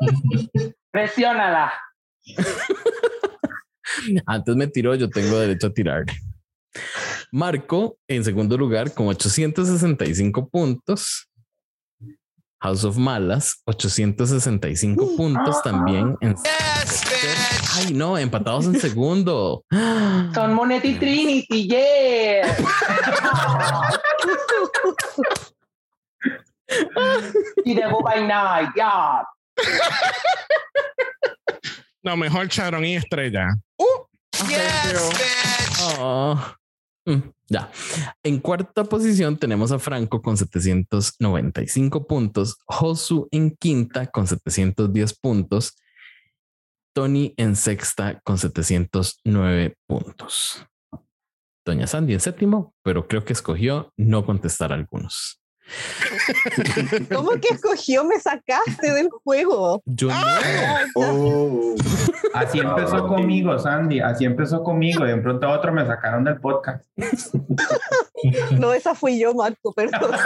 [0.90, 1.72] Presiónala.
[4.26, 6.04] Antes me tiró, yo tengo derecho a tirar.
[7.30, 11.28] Marco en segundo lugar con 865 puntos.
[12.60, 16.16] House of Malas, 865 puntos también.
[16.20, 16.34] En
[17.76, 19.64] Ay, no, empatados en segundo.
[20.34, 22.56] Son Monetti Trinity, yeah.
[27.64, 29.22] y de by Night, yeah.
[32.04, 33.54] No, mejor Charon y Estrella.
[33.78, 36.38] Uh, yes, oh.
[37.06, 37.70] mm, ya.
[38.22, 45.78] En cuarta posición tenemos a Franco con 795 puntos, Josu en quinta con 710 puntos,
[46.94, 50.66] Tony en sexta con 709 puntos.
[51.64, 55.40] Doña Sandy en séptimo, pero creo que escogió no contestar algunos.
[57.12, 58.04] ¿Cómo que escogió?
[58.04, 59.82] Me sacaste del juego.
[59.86, 60.14] Yo no.
[60.94, 61.74] Oh.
[62.34, 64.00] Así empezó conmigo, Sandy.
[64.00, 65.06] Así empezó conmigo.
[65.06, 66.84] Y de pronto a otro me sacaron del podcast.
[68.52, 70.16] No, esa fui yo, Marco, perdón.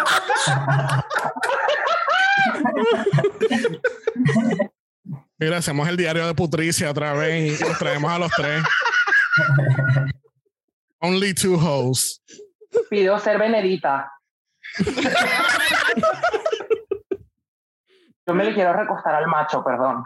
[5.39, 8.63] Mira, hacemos el diario de Putricia otra vez y nos traemos a los tres.
[11.01, 12.23] Only two hosts.
[12.89, 14.13] Pido ser Benedita.
[18.27, 20.05] Yo me le quiero recostar al macho, perdón.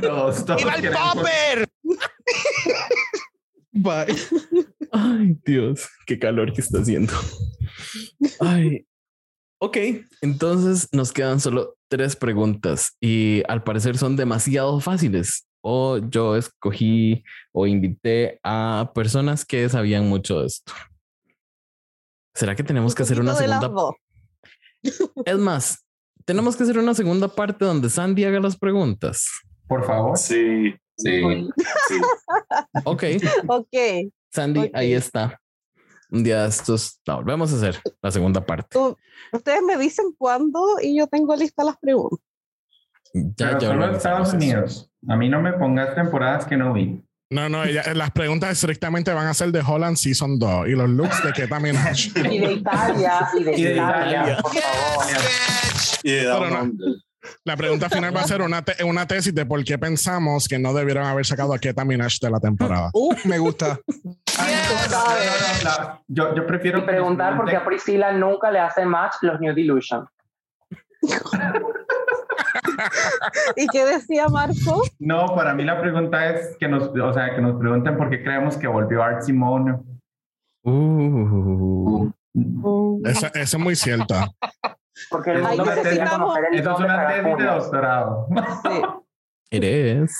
[0.00, 1.68] Todos, todos el popper!
[3.72, 4.16] Bye.
[4.90, 7.12] Ay, Dios, qué calor que está haciendo.
[8.40, 8.86] Ay.
[9.60, 9.76] Ok,
[10.20, 15.48] entonces nos quedan solo tres preguntas y al parecer son demasiado fáciles.
[15.60, 20.72] O yo escogí o invité a personas que sabían mucho de esto.
[22.38, 23.68] ¿Será que tenemos que hacer una segunda?
[25.24, 25.84] Es más,
[26.24, 29.26] tenemos que hacer una segunda parte donde Sandy haga las preguntas.
[29.66, 30.16] Por favor.
[30.16, 31.20] Sí, sí.
[32.84, 33.02] Ok.
[33.48, 33.76] ok.
[34.30, 35.40] Sandy, ahí está.
[36.12, 38.78] Un día estos la volvemos a hacer, la segunda parte.
[39.32, 42.20] ustedes me dicen cuándo y yo tengo listas las preguntas.
[43.12, 43.68] Ya, ya.
[43.70, 44.88] Solo Estados Unidos.
[45.08, 47.02] A mí no me pongas temporadas que no vi.
[47.30, 51.22] No, no, las preguntas estrictamente van a ser de Holland Season 2 y los looks
[51.22, 51.76] de que también.
[52.16, 55.04] y de Italia, y de, Italia, por favor.
[56.02, 56.72] Y de
[57.44, 60.72] La pregunta final va a ser una, una tesis de por qué pensamos que no
[60.72, 62.88] debieron haber sacado a Keta Minash de la temporada.
[62.94, 63.78] Uh, me gusta.
[66.08, 70.08] yo, yo prefiero preguntar porque a Priscila nunca le hacen match los New Delusion.
[73.56, 74.82] ¿Y qué decía Marco?
[74.98, 78.22] No, para mí la pregunta es que nos, o sea, que nos pregunten por qué
[78.22, 79.78] creemos que volvió Art Simone.
[80.64, 82.10] Uh,
[83.04, 84.28] Esa, es muy cierta.
[85.10, 86.38] Porque el mundo necesitamos...
[86.52, 88.26] Eso es una tesis de doctorado.
[88.62, 88.82] Sí.
[89.50, 90.16] Eres.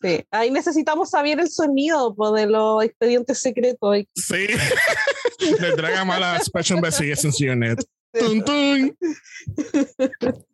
[0.00, 4.04] Sí, ahí necesitamos saber el sonido de los expedientes secretos.
[4.14, 4.46] Sí,
[5.60, 7.80] de Dragon Mala Special Investigations Unit.
[8.12, 8.96] ¡Tun, tun!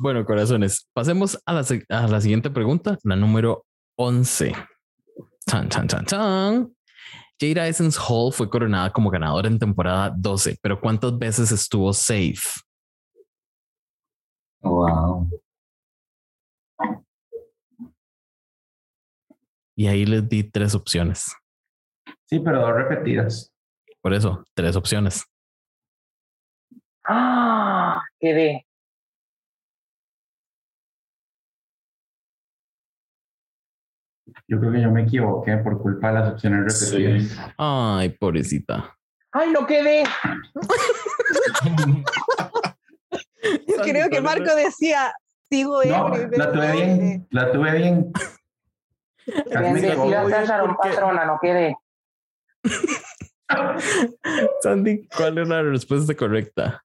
[0.00, 3.64] Bueno, corazones, pasemos a la, a la siguiente pregunta, la número
[3.96, 4.54] 11.
[5.48, 6.72] Chan, chan, chan, chan.
[7.40, 12.60] Jada Essence Hall fue coronada como ganadora en temporada 12, pero ¿cuántas veces estuvo safe?
[14.60, 15.28] Wow.
[19.76, 21.32] Y ahí les di tres opciones.
[22.26, 23.52] Sí, pero dos repetidas.
[24.00, 25.24] Por eso, tres opciones.
[27.04, 28.67] Ah, quedé.
[34.50, 37.38] Yo creo que yo me equivoqué por culpa de las opciones repetidas.
[37.58, 38.96] Ay, pobrecita.
[39.30, 40.04] Ay, no quedé.
[43.68, 45.12] Yo creo que Marco decía,
[45.50, 48.12] sigo no, La tuve bien, la tuve bien.
[50.46, 51.76] Sharon Patrona, no quedé.
[54.62, 56.84] Sandy, ¿cuál es la respuesta correcta?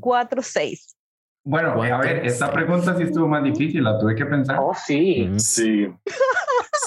[0.00, 0.96] 4-6.
[1.44, 4.58] Bueno, a ver, esta pregunta sí estuvo más difícil, la tuve que pensar.
[4.60, 5.30] Oh, sí.
[5.38, 5.86] Sí.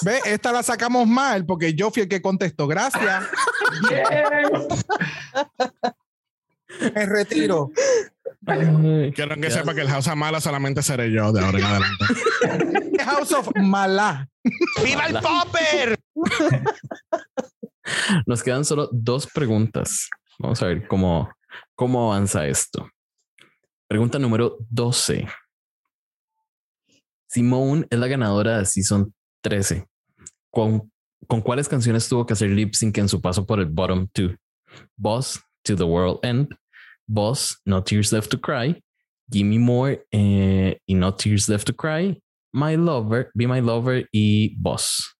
[0.03, 2.67] Ve, esta la sacamos mal porque yo fui el que contestó.
[2.67, 3.23] Gracias.
[6.93, 7.71] Me retiro.
[9.15, 12.05] Quiero que sepa que el House of Mala solamente seré yo de ahora en adelante.
[13.03, 14.27] House of Mala.
[14.83, 15.99] ¡Viva el Popper!
[18.25, 20.09] Nos quedan solo dos preguntas.
[20.37, 21.29] Vamos a ver cómo,
[21.75, 22.89] cómo avanza esto.
[23.87, 25.27] Pregunta número 12.
[27.27, 29.87] Simone es la ganadora de Season 13.
[30.51, 30.91] ¿Con,
[31.27, 34.35] ¿Con cuáles canciones tuvo que hacer lip sync en su paso por el bottom two?
[34.97, 36.55] Boss, To the World End,
[37.07, 38.81] Boss, No Tears Left to Cry,
[39.29, 42.21] Gimme More eh, y No Tears Left to Cry,
[42.53, 45.15] My Lover, Be My Lover y Boss.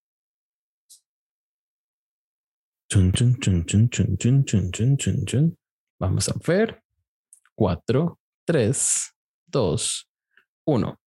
[2.91, 3.65] Chun, chun, chun,
[5.99, 6.81] Vamos a ver.
[7.55, 9.13] 4, 3,
[9.47, 10.09] 2,
[10.65, 10.98] 1.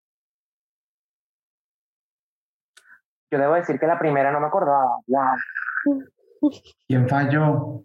[3.33, 4.99] Yo debo decir que la primera no me acordaba.
[5.07, 6.51] Wow.
[6.87, 7.83] ¿Quién falló?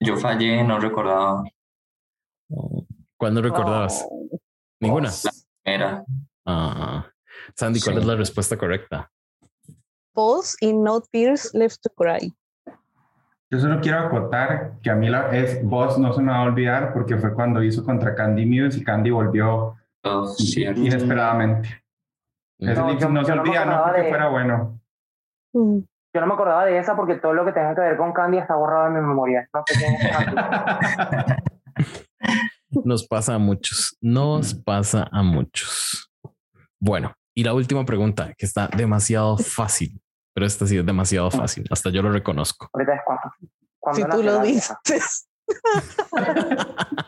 [0.00, 1.44] Yo fallé, no recordaba.
[3.18, 4.06] ¿Cuándo recordabas?
[4.10, 4.38] Oh.
[4.80, 5.10] Ninguna.
[5.22, 5.30] La
[5.62, 6.04] primera.
[6.46, 7.06] Ah.
[7.54, 8.00] Sandy, ¿cuál Sí.
[8.00, 9.10] es la respuesta correcta?
[10.14, 12.34] Pause y No Tears Left to Cry.
[13.50, 16.42] Yo solo quiero acotar que a mí la es Boss no se me va a
[16.44, 21.79] olvidar porque fue cuando hizo contra Candy Muse y Candy volvió Oh, inesperadamente.
[22.60, 24.80] No, yo- se no olvida, no porque de- fuera bueno.
[25.52, 25.78] Mm.
[26.12, 28.38] Yo no me acordaba de esa porque todo lo que tenga que ver con Candy
[28.38, 29.48] está borrado en mi memoria.
[29.54, 31.40] No sé es.
[32.84, 33.96] Nos pasa a muchos.
[34.00, 36.10] Nos pasa a muchos.
[36.80, 40.00] Bueno, y la última pregunta que está demasiado fácil,
[40.34, 41.64] pero esta sí es demasiado fácil.
[41.70, 42.68] Hasta yo lo reconozco.
[42.72, 43.22] Ahorita es cuando.
[43.78, 45.28] cuando Si tú lo dices.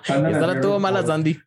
[0.06, 0.80] ¿Cuándo Esta la tuvo RuPaul?
[0.82, 1.40] mala Sandy.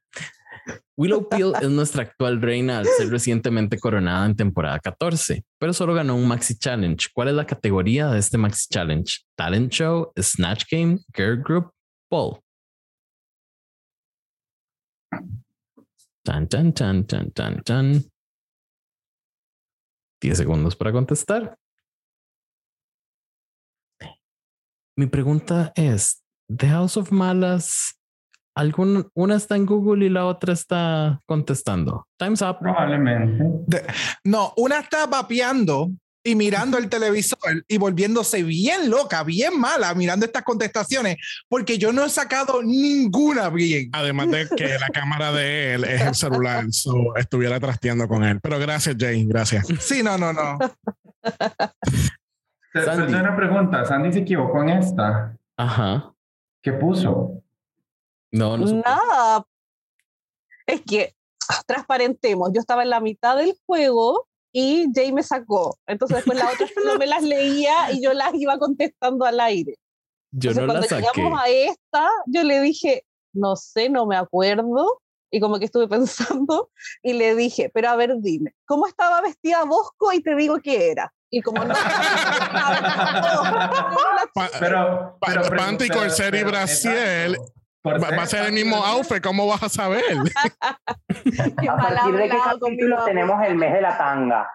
[0.97, 5.93] Willow Peel es nuestra actual reina al ser recientemente coronada en temporada 14, pero solo
[5.93, 7.07] ganó un Maxi Challenge.
[7.13, 9.19] ¿Cuál es la categoría de este Maxi Challenge?
[9.35, 11.71] Talent Show, Snatch Game, Girl Group,
[12.09, 12.39] Poll.
[16.25, 18.03] Chan, chan, chan, chan, chan, chan.
[20.21, 21.57] 10 segundos para contestar.
[24.97, 27.99] Mi pregunta es, ¿The House of Malas,
[28.55, 32.07] algún, una está en Google y la otra está contestando?
[32.17, 32.59] Time's up.
[32.59, 33.83] Probablemente.
[34.23, 35.91] No, una está vapeando
[36.23, 41.93] y mirando el televisor y volviéndose bien loca, bien mala, mirando estas contestaciones, porque yo
[41.93, 43.89] no he sacado ninguna bien.
[43.93, 48.39] Además de que la cámara de él es el celular, so estuviera trasteando con él.
[48.41, 49.67] Pero gracias, Jane, gracias.
[49.79, 50.57] Sí, no, no, no.
[52.73, 53.85] Te- una pregunta.
[53.85, 55.37] Sandy se equivocó en esta.
[55.57, 56.11] Ajá.
[56.63, 57.43] ¿Qué puso?
[58.37, 58.65] No, no.
[58.65, 59.45] Nada.
[60.67, 61.15] Es que
[61.49, 62.51] ah, transparentemos.
[62.53, 65.77] Yo estaba en la mitad del juego y Jay me sacó.
[65.87, 69.75] Entonces después la otra no me las leía y yo las iba contestando al aire.
[70.31, 71.19] Yo Entonces no la cuando saqué.
[71.21, 75.01] llegamos a esta, yo le dije, no sé, no me acuerdo.
[75.31, 76.69] Y como que estuve pensando
[77.03, 80.13] y le dije, pero a ver, dime, ¿cómo estaba vestida Bosco?
[80.13, 81.13] Y te digo qué era.
[81.29, 81.73] Y como no.
[84.59, 85.17] Pero.
[85.19, 86.45] Pa- pero panty, pero- corset y pero-.
[86.51, 86.55] Por
[87.85, 90.03] va, ser va a ser el mismo outfit, ¿cómo vas a saber?
[91.69, 94.49] ¿A partir de qué capítulo tenemos el mes de la tanga?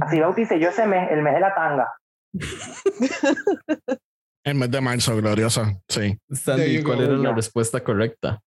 [0.00, 1.88] Así bauticé yo ese mes, el mes de la tanga.
[4.46, 5.80] En mes de marzo, gloriosa.
[5.88, 6.18] Sí.
[6.30, 8.42] Sandy, ¿cuál era la respuesta correcta?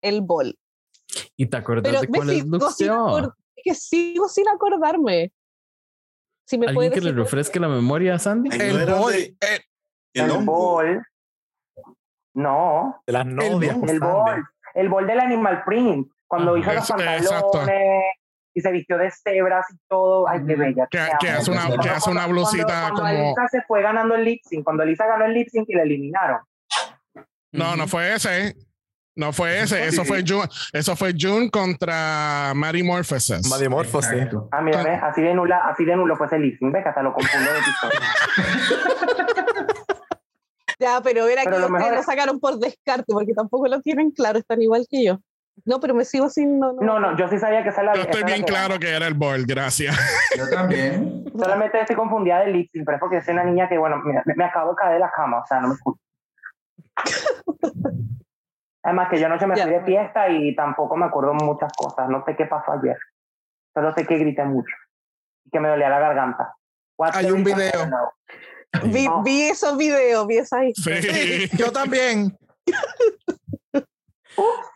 [0.00, 0.56] El bol.
[1.36, 5.32] ¿Y te acuerdas Pero de cuál es acor- es que sigo sin acordarme.
[6.48, 8.48] Si me ¿Alguien que le refresque la memoria a Sandy?
[8.58, 9.60] El bol, de- eh,
[10.14, 11.02] el bol.
[12.34, 13.76] No, De las novias.
[13.86, 14.44] el bol.
[14.74, 16.08] El bol del Animal Print.
[16.26, 16.60] Cuando Ajá.
[16.60, 17.60] hizo los pantalones exacto.
[18.54, 20.26] y se vistió de cebras y todo.
[20.26, 20.86] Ay, qué bella.
[20.90, 23.08] Que, hace una, que hace una Cuando- blusita cuando, como.
[23.12, 25.82] Elisa se fue ganando el lip sync, cuando Elisa ganó el lip sync y la
[25.82, 26.40] eliminaron.
[27.52, 28.56] No, no fue ese.
[29.18, 29.84] No fue ese.
[29.88, 30.48] Eso fue June.
[30.72, 33.40] Eso fue June contra Mary Morphosis.
[33.46, 33.52] Sí.
[34.14, 34.48] Exacto.
[34.52, 35.00] Ah, mira, ¿ves?
[35.02, 37.58] así de nula, así de nulo fue ese sync, ves que hasta lo confundo de
[37.58, 38.00] episodio.
[40.80, 43.66] Ya, pero era Pero que lo ustedes mejor lo es- sacaron por descarte, porque tampoco
[43.66, 45.18] lo tienen claro, están igual que yo.
[45.64, 46.60] No, pero me sigo sin.
[46.60, 48.78] No, no, No, no, yo sí sabía que esa la Yo estoy bien que- claro
[48.78, 49.96] que era el ball, gracias.
[50.38, 51.24] Yo también.
[51.36, 54.34] Solamente estoy confundida del sync, pero es porque soy una niña que, bueno, mira, me,
[54.36, 56.00] me acabo de caer de la cama, o sea, no me escucho.
[58.88, 59.64] Además que yo anoche me Ya.
[59.64, 62.96] fui de fiesta y tampoco me acuerdo muchas cosas, no sé qué pasó ayer.
[63.74, 64.74] Solo sé que grité mucho
[65.44, 66.54] y que me dolía la garganta.
[67.12, 67.70] Hay un video.
[68.84, 69.22] Vi, No.
[69.22, 71.48] vi esos videos, vi esas Sí.
[71.58, 72.34] yo también.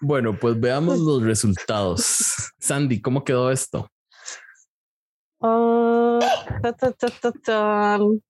[0.01, 2.53] Bueno, pues veamos los resultados.
[2.59, 3.89] Sandy, ¿cómo quedó esto?
[5.41, 6.19] Ah,
[6.61, 8.21] ta, ta, ta, ta, tan.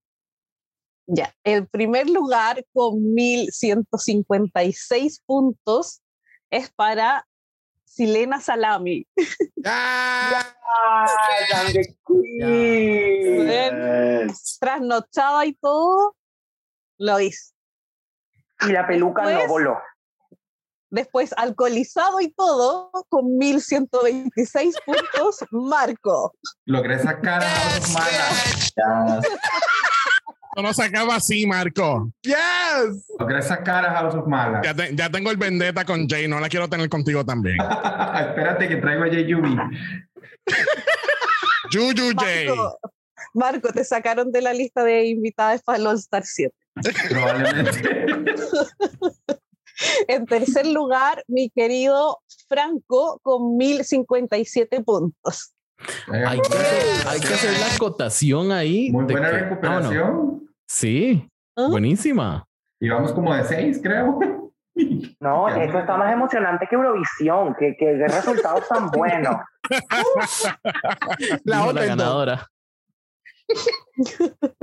[1.07, 6.01] Ya, el primer lugar con 1156 puntos
[6.51, 7.27] es para
[7.85, 9.07] Silena Salami.
[9.65, 10.45] Ah.
[12.39, 14.59] Yes.
[14.59, 16.17] Trasnochada y todo,
[16.99, 17.53] lo hizo.
[18.63, 19.79] Y la peluca no Después- voló.
[20.91, 26.35] Después, alcoholizado y todo, con 1126 puntos, Marco.
[26.67, 28.29] Logré sacar a House of Mala.
[28.77, 29.21] Ya,
[30.55, 32.13] Esto no se acaba así, Marco.
[32.21, 33.07] yes.
[33.19, 34.61] Logré sacar a House of Mala.
[34.63, 37.57] Ya, te- ya tengo el vendetta con Jay, no la quiero tener contigo también.
[38.21, 39.21] Espérate que traigo a J.
[39.23, 39.57] Yubi.
[41.73, 42.79] Juju Marco,
[43.35, 46.55] Marco, te sacaron de la lista de invitadas para el All Star 7.
[47.09, 47.83] Probablemente.
[50.07, 55.55] En tercer lugar, mi querido Franco con 1057 puntos.
[56.13, 58.93] Hay que, hacer, hay que hacer la acotación ahí.
[58.93, 60.05] Muy buena que- recuperación.
[60.05, 60.42] ah, no.
[60.75, 61.67] Sí, ¿Ah?
[61.69, 62.47] buenísima.
[62.81, 64.19] Y vamos como de seis, creo.
[65.21, 69.37] No, esto está más emocionante que Eurovisión, que, que de resultados tan buenos.
[71.45, 72.49] La otra la ganadora.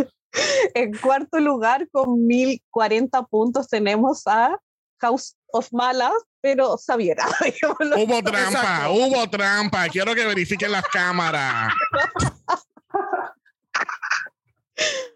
[0.73, 4.57] En cuarto lugar, con 1040 puntos, tenemos a
[4.99, 7.25] House of Malas, pero Sabiera.
[7.43, 7.97] digámoslo.
[7.97, 8.93] Hubo trampa, Exacto.
[8.93, 9.89] hubo trampa.
[9.89, 11.71] Quiero que verifiquen las cámaras.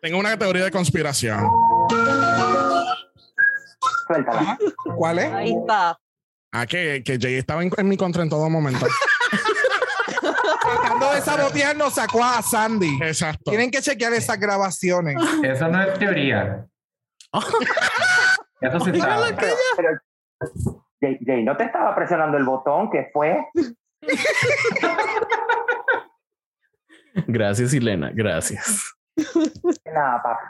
[0.03, 1.49] Tengo una teoría de conspiración.
[4.05, 4.57] Suéltala.
[4.97, 5.31] ¿Cuál es?
[5.31, 5.97] Ahí está.
[6.51, 8.85] Ah, que, que Jay estaba en, en mi contra en todo momento.
[10.61, 12.99] Tratando de sabotear, nos sacó a Sandy.
[13.01, 13.51] Exacto.
[13.51, 15.15] Tienen que chequear esas grabaciones.
[15.41, 16.67] Eso no es teoría.
[18.59, 19.33] Eso sabe.
[19.39, 19.89] Pero, pero
[20.99, 23.37] Jay, Jay, no te estaba presionando el botón, que fue?
[27.25, 28.11] Gracias, Elena.
[28.13, 28.97] Gracias.
[29.85, 30.45] Nada, papi.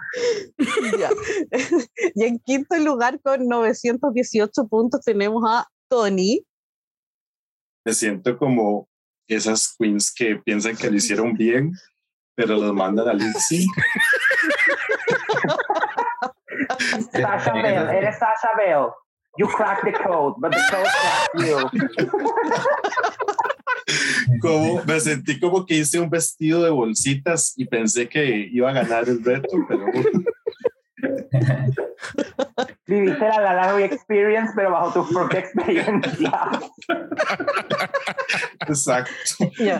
[1.00, 1.10] Ya.
[2.16, 6.46] y en quinto lugar, con 918 puntos, tenemos a Tony.
[7.86, 8.88] Me siento como
[9.28, 11.74] esas queens que piensan que lo hicieron bien,
[12.36, 13.68] pero los mandan a Lindsay.
[17.12, 18.94] Sasha Bell, eres Sasha Bell.
[19.38, 21.70] You cracked the code, but the code cracked you.
[24.42, 28.74] Como, me sentí como que hice un vestido de bolsitas y pensé que iba a
[28.74, 29.86] ganar el reto, pero
[32.86, 36.50] Viviste la La La Land Experience, pero bajo tu propia experiencia.
[38.68, 39.12] exacto.
[39.58, 39.80] Ya.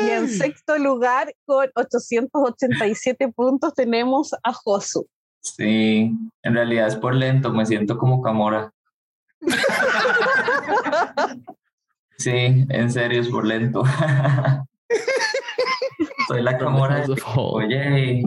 [0.00, 5.06] Y en sexto lugar, con 887 puntos, tenemos a Josu.
[5.40, 8.72] Sí, en realidad es por lento, me siento como Camora.
[12.20, 13.82] Sí, en serio es por lento.
[16.28, 17.00] Soy la Camora.
[17.06, 18.22] de- Oye,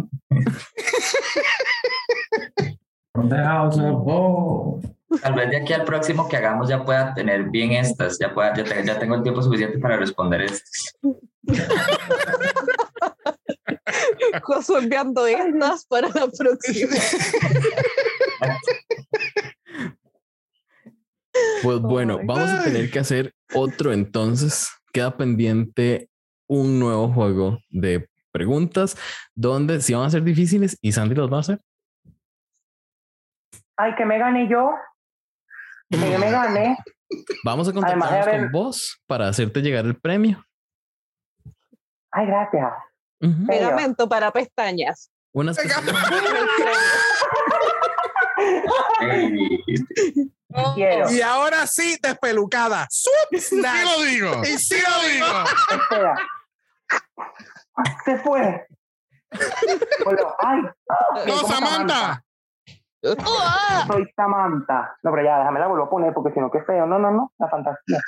[5.22, 8.56] tal vez de aquí al próximo que hagamos ya pueda tener bien estas, ya, pueda,
[8.56, 10.96] ya, te- ya tengo el tiempo suficiente para responder estas.
[14.42, 16.96] Josu enviando estas para la próxima.
[21.64, 24.70] Pues bueno, vamos a tener que hacer otro entonces.
[24.92, 26.10] Queda pendiente
[26.48, 28.96] un nuevo juego de preguntas
[29.36, 31.60] donde sí van a ser difíciles y Sandy los va a hacer.
[33.78, 34.72] Ay, que me gané yo.
[35.90, 36.78] Que me gané.
[37.44, 40.44] Vamos a contactarnos haber- con vos para hacerte llegar el premio.
[42.12, 42.72] Ay, gracias.
[43.48, 45.10] Pegamento para pestañas.
[45.34, 45.68] Unas Ey,
[51.10, 52.88] Y ahora sí, despelucada.
[52.90, 53.40] ¡Sup!
[53.40, 54.42] Sí lo digo.
[54.44, 55.26] Y sí lo digo.
[55.72, 56.16] Espera.
[58.06, 58.68] Se fue.
[60.40, 60.62] Ay.
[61.28, 62.24] No, Samantha.
[63.88, 64.96] Soy Samantha.
[65.04, 66.86] No, pero ya, déjame la vuelvo a poner porque si no, qué feo.
[66.86, 67.34] No, no, no.
[67.40, 68.00] La fantasía.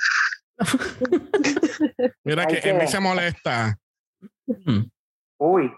[2.24, 3.76] Mira Hay que que- Emi se molesta.
[5.38, 5.72] Uy.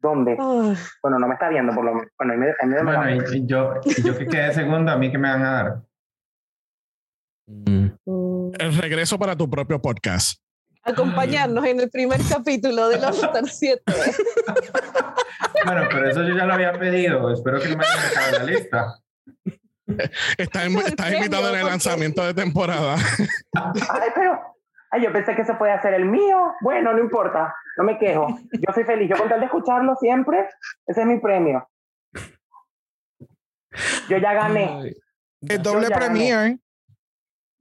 [0.00, 0.36] ¿Dónde?
[0.36, 2.10] Bueno, no me está viendo por lo menos.
[2.18, 5.10] Bueno, ahí me, me Bueno, y, y yo, y yo que quedé segundo, ¿a mí
[5.10, 5.76] que me van a dar?
[7.46, 7.86] Mm.
[8.58, 10.40] El regreso para tu propio podcast.
[10.82, 13.82] Acompañarnos en el primer capítulo de los Star 7.
[15.64, 17.32] Bueno, pero eso yo ya lo había pedido.
[17.32, 18.94] Espero que no me hayan sacado de la lista.
[20.38, 22.96] Estás, Ese es el estás premio, invitado en el lanzamiento de temporada.
[23.54, 24.38] Ay, pero.
[24.90, 26.54] Ay, yo pensé que se puede hacer el mío.
[26.60, 27.52] Bueno, no importa.
[27.76, 28.38] No me quejo.
[28.52, 29.08] Yo soy feliz.
[29.10, 30.48] Yo con tal de escucharlo siempre,
[30.86, 31.68] ese es mi premio.
[34.08, 34.64] Yo ya gané.
[34.82, 34.96] Ay,
[35.48, 35.96] El doble gané.
[36.06, 36.58] premier.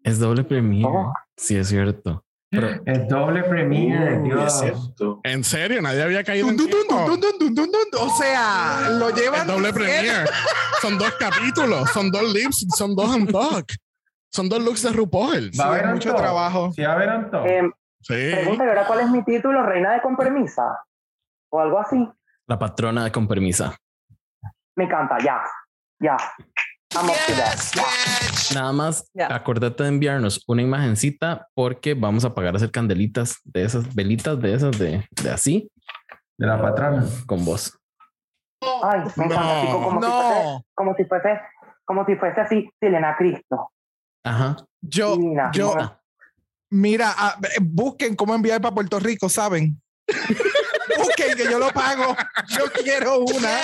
[0.04, 0.88] es doble premio.
[0.88, 1.14] Oh.
[1.36, 2.24] Sí, es cierto.
[2.50, 4.54] Pero El doble premier, Uy, Dios.
[4.54, 5.20] es cierto.
[5.24, 7.06] En serio, nadie había caído Dun, en dun, dun, tiempo.
[7.10, 8.02] dun, dun, dun, dun, dun.
[8.02, 9.48] O sea, lo El llevan.
[9.48, 10.30] doble premier.
[10.82, 13.66] Son dos capítulos, son dos lips, son dos untalk.
[14.32, 15.52] Son dos looks de RuPaul.
[15.52, 16.72] Sí, Va a haber es mucho trabajo.
[16.74, 17.10] Sí, va a haber.
[17.48, 17.72] Eh,
[18.08, 18.14] Sí.
[18.32, 19.64] pregunta, ¿y ahora cuál es mi título?
[19.64, 20.64] ¿Reina de con permisa?
[21.52, 21.98] O algo así.
[22.48, 23.76] la patrona con permisa.
[24.76, 25.42] Me encanta, ya.
[26.00, 26.18] Ya.
[26.94, 28.54] Vamos a ya.
[28.54, 29.34] Nada más Ya.
[29.34, 34.40] acordate de enviarnos una imagencita porque vamos a pagar a hacer candelitas de esas, velitas
[34.40, 35.72] de esas de, de así
[36.38, 37.04] De la patrona.
[37.26, 37.76] con vos.
[38.84, 41.42] Ay, me encanta, No, chico, como, si fuese, No, como si fuese,
[41.86, 43.72] como si fuese así, Selena Cristo.
[44.24, 44.58] Ajá.
[44.82, 45.52] yo, Divina.
[45.54, 45.74] yo,
[46.72, 49.82] Mira, ah, eh, busquen cómo enviar para Puerto Rico, ¿saben?
[50.98, 52.16] busquen que yo lo pago.
[52.50, 53.60] Yo quiero una.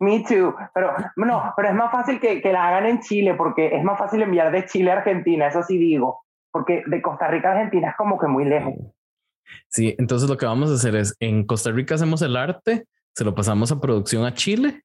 [0.00, 0.54] Me too.
[0.74, 3.98] Pero no, pero es más fácil que, que la hagan en Chile porque es más
[3.98, 6.24] fácil enviar de Chile a Argentina, eso sí digo.
[6.50, 8.74] Porque de Costa Rica a Argentina es como que muy lejos.
[9.68, 12.84] Sí, entonces lo que vamos a hacer es en Costa Rica hacemos el arte,
[13.14, 14.82] se lo pasamos a producción a Chile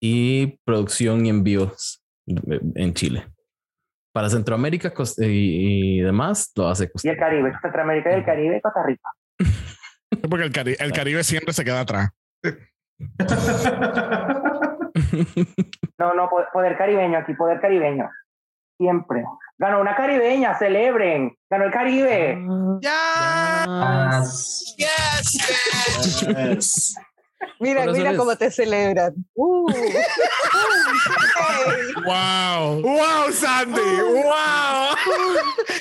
[0.00, 3.26] y producción y envíos en Chile.
[4.12, 7.08] Para Centroamérica y, demás lo hace Costa Rica.
[7.08, 9.08] Y el Caribe, Centroamérica y el Caribe, Costa Rica.
[10.28, 12.10] Porque el, Caribe, el Caribe siempre se queda atrás.
[15.98, 18.08] no, no, poder caribeño aquí, poder caribeño.
[18.78, 19.24] Siempre.
[19.58, 21.36] Ganó una caribeña, celebren.
[21.48, 22.38] Ganó el Caribe.
[22.80, 24.22] ya
[24.76, 26.96] Yes.
[27.58, 29.14] Mira, mira cómo te celebran.
[29.34, 29.72] Uh.
[32.04, 32.80] wow.
[32.82, 33.80] Wow, Sandy.
[33.80, 34.94] Wow.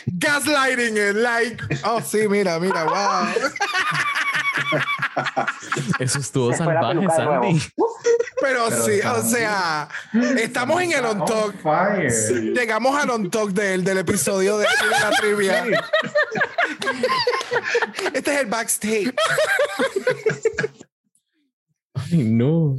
[0.20, 1.16] Gaslighting it.
[1.16, 3.28] Like, oh, sí, mira, mira, wow.
[6.00, 7.62] Eso estuvo salvaje, Sandy.
[8.42, 9.88] Pero, sí, o sea,
[10.38, 11.56] estamos en el on talk.
[12.54, 15.66] Llegamos al on talk del, del episodio de, la trivia.
[18.14, 19.14] Este es el backstage.
[22.14, 22.76] Ay, no.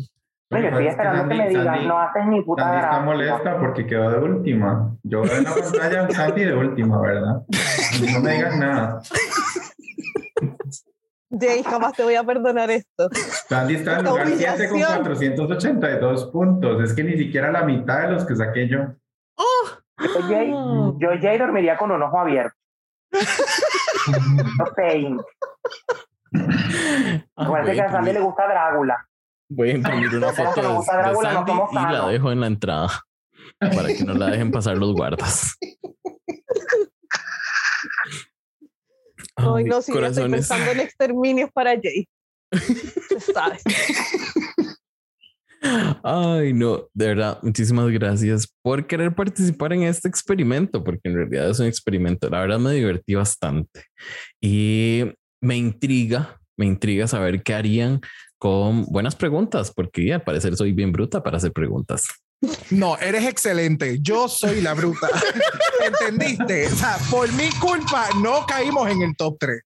[0.52, 4.10] Oye, estoy esperando que me digan, no haces ni puta Sandy está molesta porque quedó
[4.10, 4.94] de última.
[5.02, 7.42] Yo veo en la pantalla Sandy de última, ¿verdad?
[8.12, 9.00] No me digas nada.
[11.40, 13.08] Jay, jamás te voy a perdonar esto.
[13.48, 16.82] Sandy está en lugar 7 con 482 puntos.
[16.82, 18.80] Es que ni siquiera la mitad de los que saqué yo.
[19.36, 19.68] Oh.
[19.98, 22.54] Yo, Jay, yo, Jay, dormiría con un ojo abierto.
[23.12, 25.16] no sé.
[27.36, 29.08] Acuérdate que a Sandy le gusta Drácula.
[29.54, 30.82] Voy a imprimir una foto de, de
[31.16, 32.88] Sandy y la dejo en la entrada
[33.60, 35.56] para que no la dejen pasar los guardas.
[39.36, 42.06] Ay, no, si yo estoy pensando en exterminios para Jay.
[43.08, 43.58] Se sabe.
[46.02, 51.50] Ay, no, de verdad, muchísimas gracias por querer participar en este experimento, porque en realidad
[51.50, 52.28] es un experimento.
[52.28, 53.84] La verdad me divertí bastante
[54.40, 55.04] y
[55.40, 58.00] me intriga, me intriga saber qué harían
[58.42, 62.02] con buenas preguntas, porque al parecer soy bien bruta para hacer preguntas.
[62.70, 63.98] No, eres excelente.
[64.00, 65.08] Yo soy la bruta.
[65.84, 66.66] ¿Entendiste?
[66.66, 69.62] O sea, por mi culpa no caímos en el top 3.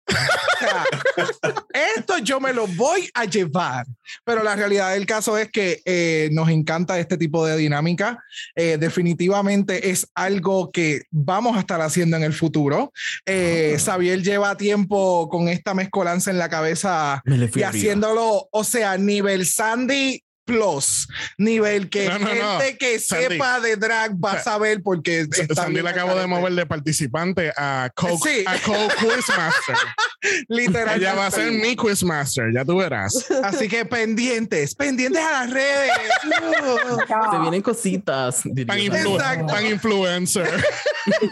[1.97, 3.87] esto yo me lo voy a llevar.
[4.25, 8.19] Pero la realidad del caso es que eh, nos encanta este tipo de dinámica.
[8.55, 12.93] Eh, definitivamente es algo que vamos a estar haciendo en el futuro.
[13.25, 17.23] Eh, Xavier lleva tiempo con esta mezcolanza en la cabeza
[17.55, 24.33] y haciéndolo, o sea, nivel Sandy plus nivel que gente que sepa de drag va
[24.33, 29.77] a saber porque Sandy le acabo de mover de participante a Coke, a Coke Quizmaster.
[30.49, 30.99] Literal.
[30.99, 33.31] Ella va a ser mi Quizmaster, ya tú verás.
[33.43, 35.91] Así que pendientes, pendientes a las redes.
[37.31, 38.43] Se vienen cositas.
[38.67, 40.65] Pan, influencer.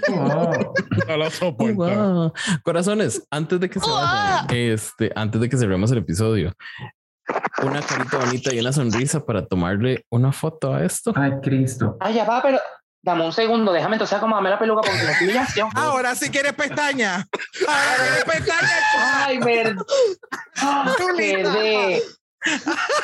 [0.08, 2.32] No lo soporto.
[2.62, 6.52] Corazones, antes de que se vayan, este, antes de que cerremos el episodio,
[7.64, 11.12] una carita bonita y una sonrisa para tomarle una foto a esto.
[11.16, 11.96] Ay, Cristo.
[12.00, 12.58] Ay, ya va, pero
[13.02, 15.68] dame un segundo, déjame entonces acomodarme la peluca porque la humillación.
[15.74, 17.26] Ahora sí quieres pestaña.
[17.66, 18.70] Ahora quieres pestaña.
[18.98, 19.84] Ay, verdad.
[21.16, 22.02] Perdé.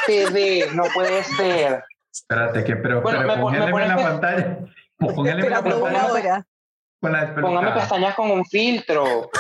[0.07, 1.85] Perdé, no puede ser.
[2.13, 4.59] Espérate, que pero, bueno, pero me, en la pantalla.
[4.99, 6.47] Póngale en la pantalla.
[7.41, 9.31] Póngame pestañas con un filtro.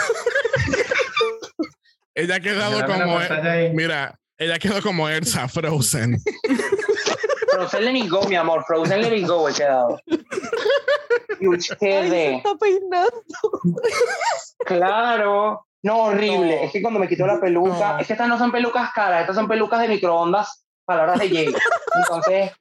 [2.14, 3.18] Ella ha quedado como.
[3.74, 6.18] Mira, ella quedó como Elsa, Frozen.
[7.52, 8.64] Frozen le go, mi amor.
[8.66, 10.00] Frozen le go he quedado.
[11.80, 13.22] Ay, está peinando.
[14.64, 15.66] Claro.
[15.82, 16.64] No, horrible.
[16.64, 19.36] Es que cuando me quitó la peluca, es que estas no son pelucas caras, estas
[19.36, 21.54] son pelucas de microondas, palabras de Jay.
[21.96, 22.52] Entonces,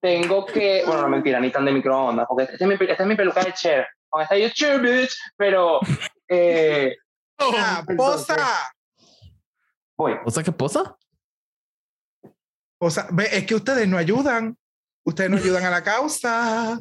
[0.00, 0.82] tengo que.
[0.86, 3.42] Bueno, no mentira, ni tan de microondas, porque esta es mi, esta es mi peluca
[3.42, 3.86] de Cher.
[4.10, 5.80] Con esta YouTube, bitch, pero.
[6.28, 6.94] Eh,
[7.38, 8.75] ah, posa.
[9.96, 10.96] ¿Posa qué posa?
[12.78, 14.56] O sea, es que ustedes no ayudan.
[15.04, 16.78] Ustedes no ayudan a la causa.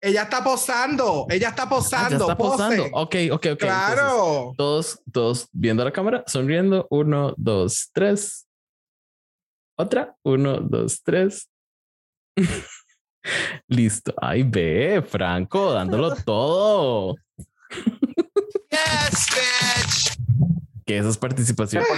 [0.00, 1.26] ella está posando.
[1.30, 2.24] Ella está posando.
[2.24, 2.84] está posando.
[2.92, 3.58] Ok, ok, ok.
[3.58, 4.52] Claro.
[4.56, 6.86] todos, todos viendo la cámara, sonriendo.
[6.90, 8.46] Uno, dos, tres.
[9.78, 10.14] Otra.
[10.22, 11.48] Uno, dos, tres.
[13.68, 14.12] Listo.
[14.20, 17.14] Ahí ve, Franco, dándolo todo.
[18.70, 20.21] Yes, bitch
[20.86, 21.88] que esas participaciones.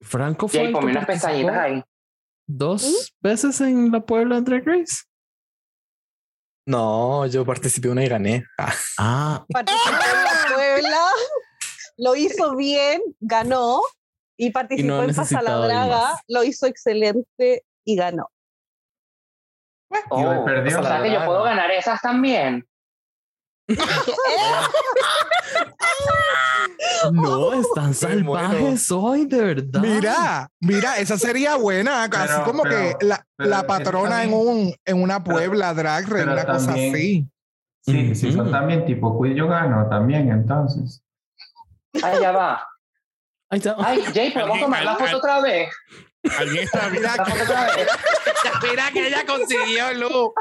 [0.00, 0.70] Franco fue.
[0.70, 1.82] Y unas pestañitas ahí.
[2.46, 5.04] Dos veces en la Puebla Drag Race.
[6.66, 8.44] No, yo participé una y gané.
[8.58, 8.74] Ah.
[8.98, 9.44] ah.
[9.48, 11.06] Participó en la Puebla,
[11.96, 13.80] lo hizo bien, ganó
[14.36, 18.28] y participó en Pasa la Draga, lo hizo excelente y ganó.
[20.10, 20.80] Oh, perdió.
[20.80, 22.66] O sea que yo puedo ganar esas también.
[27.12, 29.80] No, están salvajes hoy, de verdad.
[29.80, 35.22] Mira, mira, esa sería buena, casi como que la, la patrona en, un, en una
[35.22, 37.26] Puebla drag, una cosa así.
[37.84, 41.02] Sí, sí, son también tipo Quid yo gano también, entonces.
[42.02, 42.66] Ahí ya va.
[43.50, 43.76] Ahí está.
[43.78, 45.68] Ay, Jay, ¿podemos tomar la foto otra vez?
[46.38, 50.32] Alguien está, mira, que, mira que ella consiguió, Lu.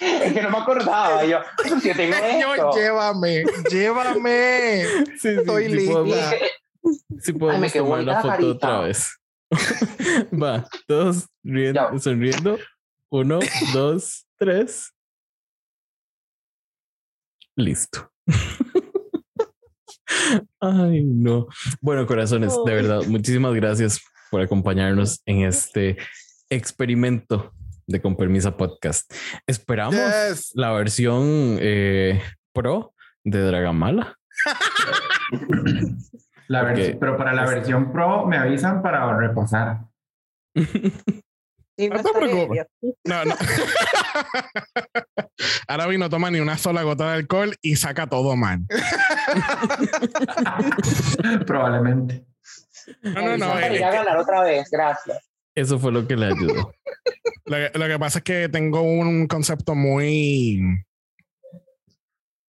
[0.00, 1.24] es que no me acordaba.
[1.24, 1.40] Yo,
[1.82, 2.14] yo tengo
[2.54, 2.70] esto.
[2.76, 4.84] llévame, llévame.
[5.18, 6.36] Sí, Estoy sí, lista.
[7.20, 9.18] Si podemos tomar la foto otra vez.
[10.32, 12.58] Va, todos riendo, sonriendo.
[13.10, 13.40] Uno,
[13.72, 14.92] dos, tres.
[17.56, 18.10] Listo.
[20.60, 21.46] Ay, no.
[21.80, 24.00] Bueno, corazones, de verdad, muchísimas gracias
[24.30, 25.96] por acompañarnos en este
[26.50, 27.52] experimento
[27.86, 29.12] de Con Permisa Podcast.
[29.46, 32.94] Esperamos la versión eh, pro
[33.24, 34.16] de Dragamala.
[36.48, 39.80] La pero para la versión pro me avisan para repasar.
[43.04, 43.34] no, no, no.
[45.66, 48.60] Ahora vino, toma ni una sola gota de alcohol y saca todo mal.
[51.46, 52.24] Probablemente.
[53.02, 53.58] No, no, no.
[53.58, 55.18] Eh, ganar otra vez, gracias.
[55.54, 56.74] Eso fue lo que le ayudó.
[57.46, 60.60] lo, que, pasa es que tengo un concepto muy,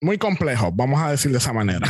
[0.02, 1.88] muy complejo, vamos a decir de esa manera.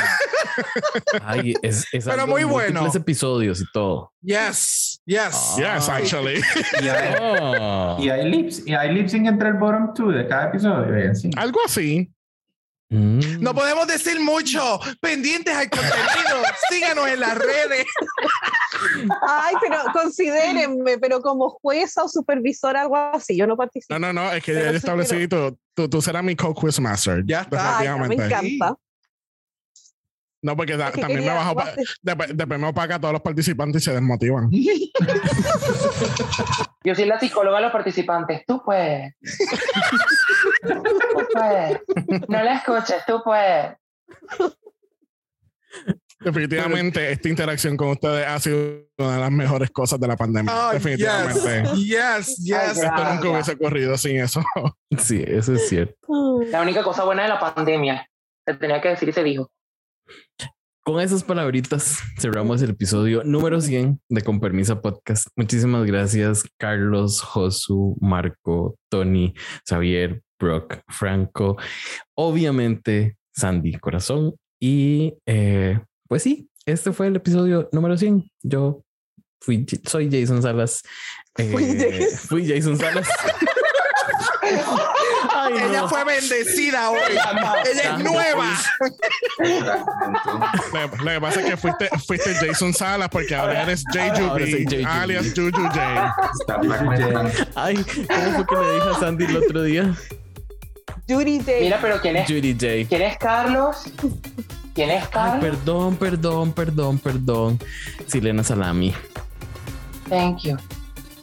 [1.21, 2.89] Ay, es, Pero muy bueno.
[2.93, 4.11] episodios y todo.
[4.21, 6.41] Yes, yes, yes, actually.
[6.81, 7.97] Y hay, oh.
[7.99, 11.11] y hay lips, y hay lip sync entre el bottom two de cada episodio.
[11.37, 12.11] Algo así.
[12.89, 13.41] Mm.
[13.41, 14.79] No podemos decir mucho.
[15.01, 16.43] Pendientes al contenido.
[16.69, 17.85] Síganos en las redes.
[19.27, 23.35] Ay, pero considérenme, pero como jueza o supervisora, algo así.
[23.35, 23.97] Yo no participo.
[23.97, 24.31] No, no, no.
[24.31, 25.57] Es que ya he establecido.
[25.73, 27.23] Tú, tú, serás mi co-quiz master.
[27.25, 27.97] Ya está.
[27.97, 28.75] me encanta.
[30.45, 31.55] No, porque también me bajo.
[32.03, 34.51] Después, después me opaca a todos los participantes y se desmotivan.
[36.83, 38.43] Yo soy la psicóloga de los participantes.
[38.45, 39.15] Tú puedes.
[40.61, 40.83] tú
[41.33, 41.81] puedes.
[42.27, 43.73] No la escuches, tú puedes.
[46.19, 50.53] Definitivamente, esta interacción con ustedes ha sido una de las mejores cosas de la pandemia.
[50.73, 51.63] Definitivamente.
[51.75, 54.43] Yes, yes, Esto nunca hubiese ocurrido sin eso.
[54.99, 55.95] Sí, eso es cierto.
[56.51, 58.07] La única cosa buena de la pandemia.
[58.45, 59.49] Se tenía que decir y se dijo.
[60.83, 65.29] Con esas palabritas cerramos el episodio número 100 de Con Permisa Podcast.
[65.35, 69.33] Muchísimas gracias, Carlos, Josu, Marco, Tony,
[69.67, 71.57] Xavier, Brock, Franco,
[72.15, 74.35] obviamente Sandy Corazón.
[74.59, 78.29] Y eh, pues sí, este fue el episodio número 100.
[78.43, 78.83] Yo
[79.41, 80.83] fui, soy Jason Salas.
[82.27, 83.07] fui Jason Salas.
[85.49, 86.99] ella fue bendecida hoy.
[87.71, 88.51] ella es nueva.
[90.99, 95.51] Lo que pasa es que fuiste, fuiste Jason Salas porque ahora eres JJB, alias Juju
[95.51, 96.15] J.
[97.55, 99.95] Ay, ¿cómo fue que le dije a Sandy el otro día?
[101.07, 101.51] Judy J.
[101.61, 102.27] Mira, pero ¿quién es?
[102.27, 102.87] Judy J.
[102.89, 103.77] ¿Quién es Carlos?
[104.73, 105.35] ¿Quién es Carlos?
[105.35, 107.59] Ay, perdón, perdón, perdón, perdón.
[108.07, 108.93] Silena Salami.
[110.09, 110.57] Thank you.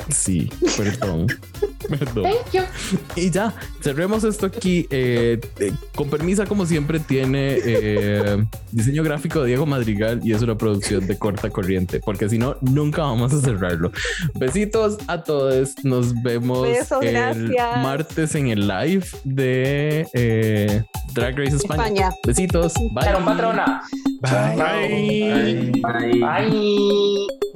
[0.09, 1.27] Sí, perdón.
[1.89, 2.33] perdón.
[3.17, 4.87] Y ya, cerremos esto aquí.
[4.91, 10.43] Eh, eh, con permisa, como siempre, tiene eh, diseño gráfico de Diego Madrigal y es
[10.43, 13.93] una producción de corta corriente, porque si no, nunca vamos a cerrarlo.
[14.35, 15.75] Besitos a todos.
[15.85, 16.69] Nos vemos
[17.01, 20.85] el martes en el live de
[21.15, 22.11] Drag Race España.
[22.27, 22.75] Besitos.
[22.93, 23.25] Bye.
[23.25, 23.83] patrona.
[24.21, 25.73] Bye.
[25.83, 26.21] Bye.
[26.21, 27.52] Bye.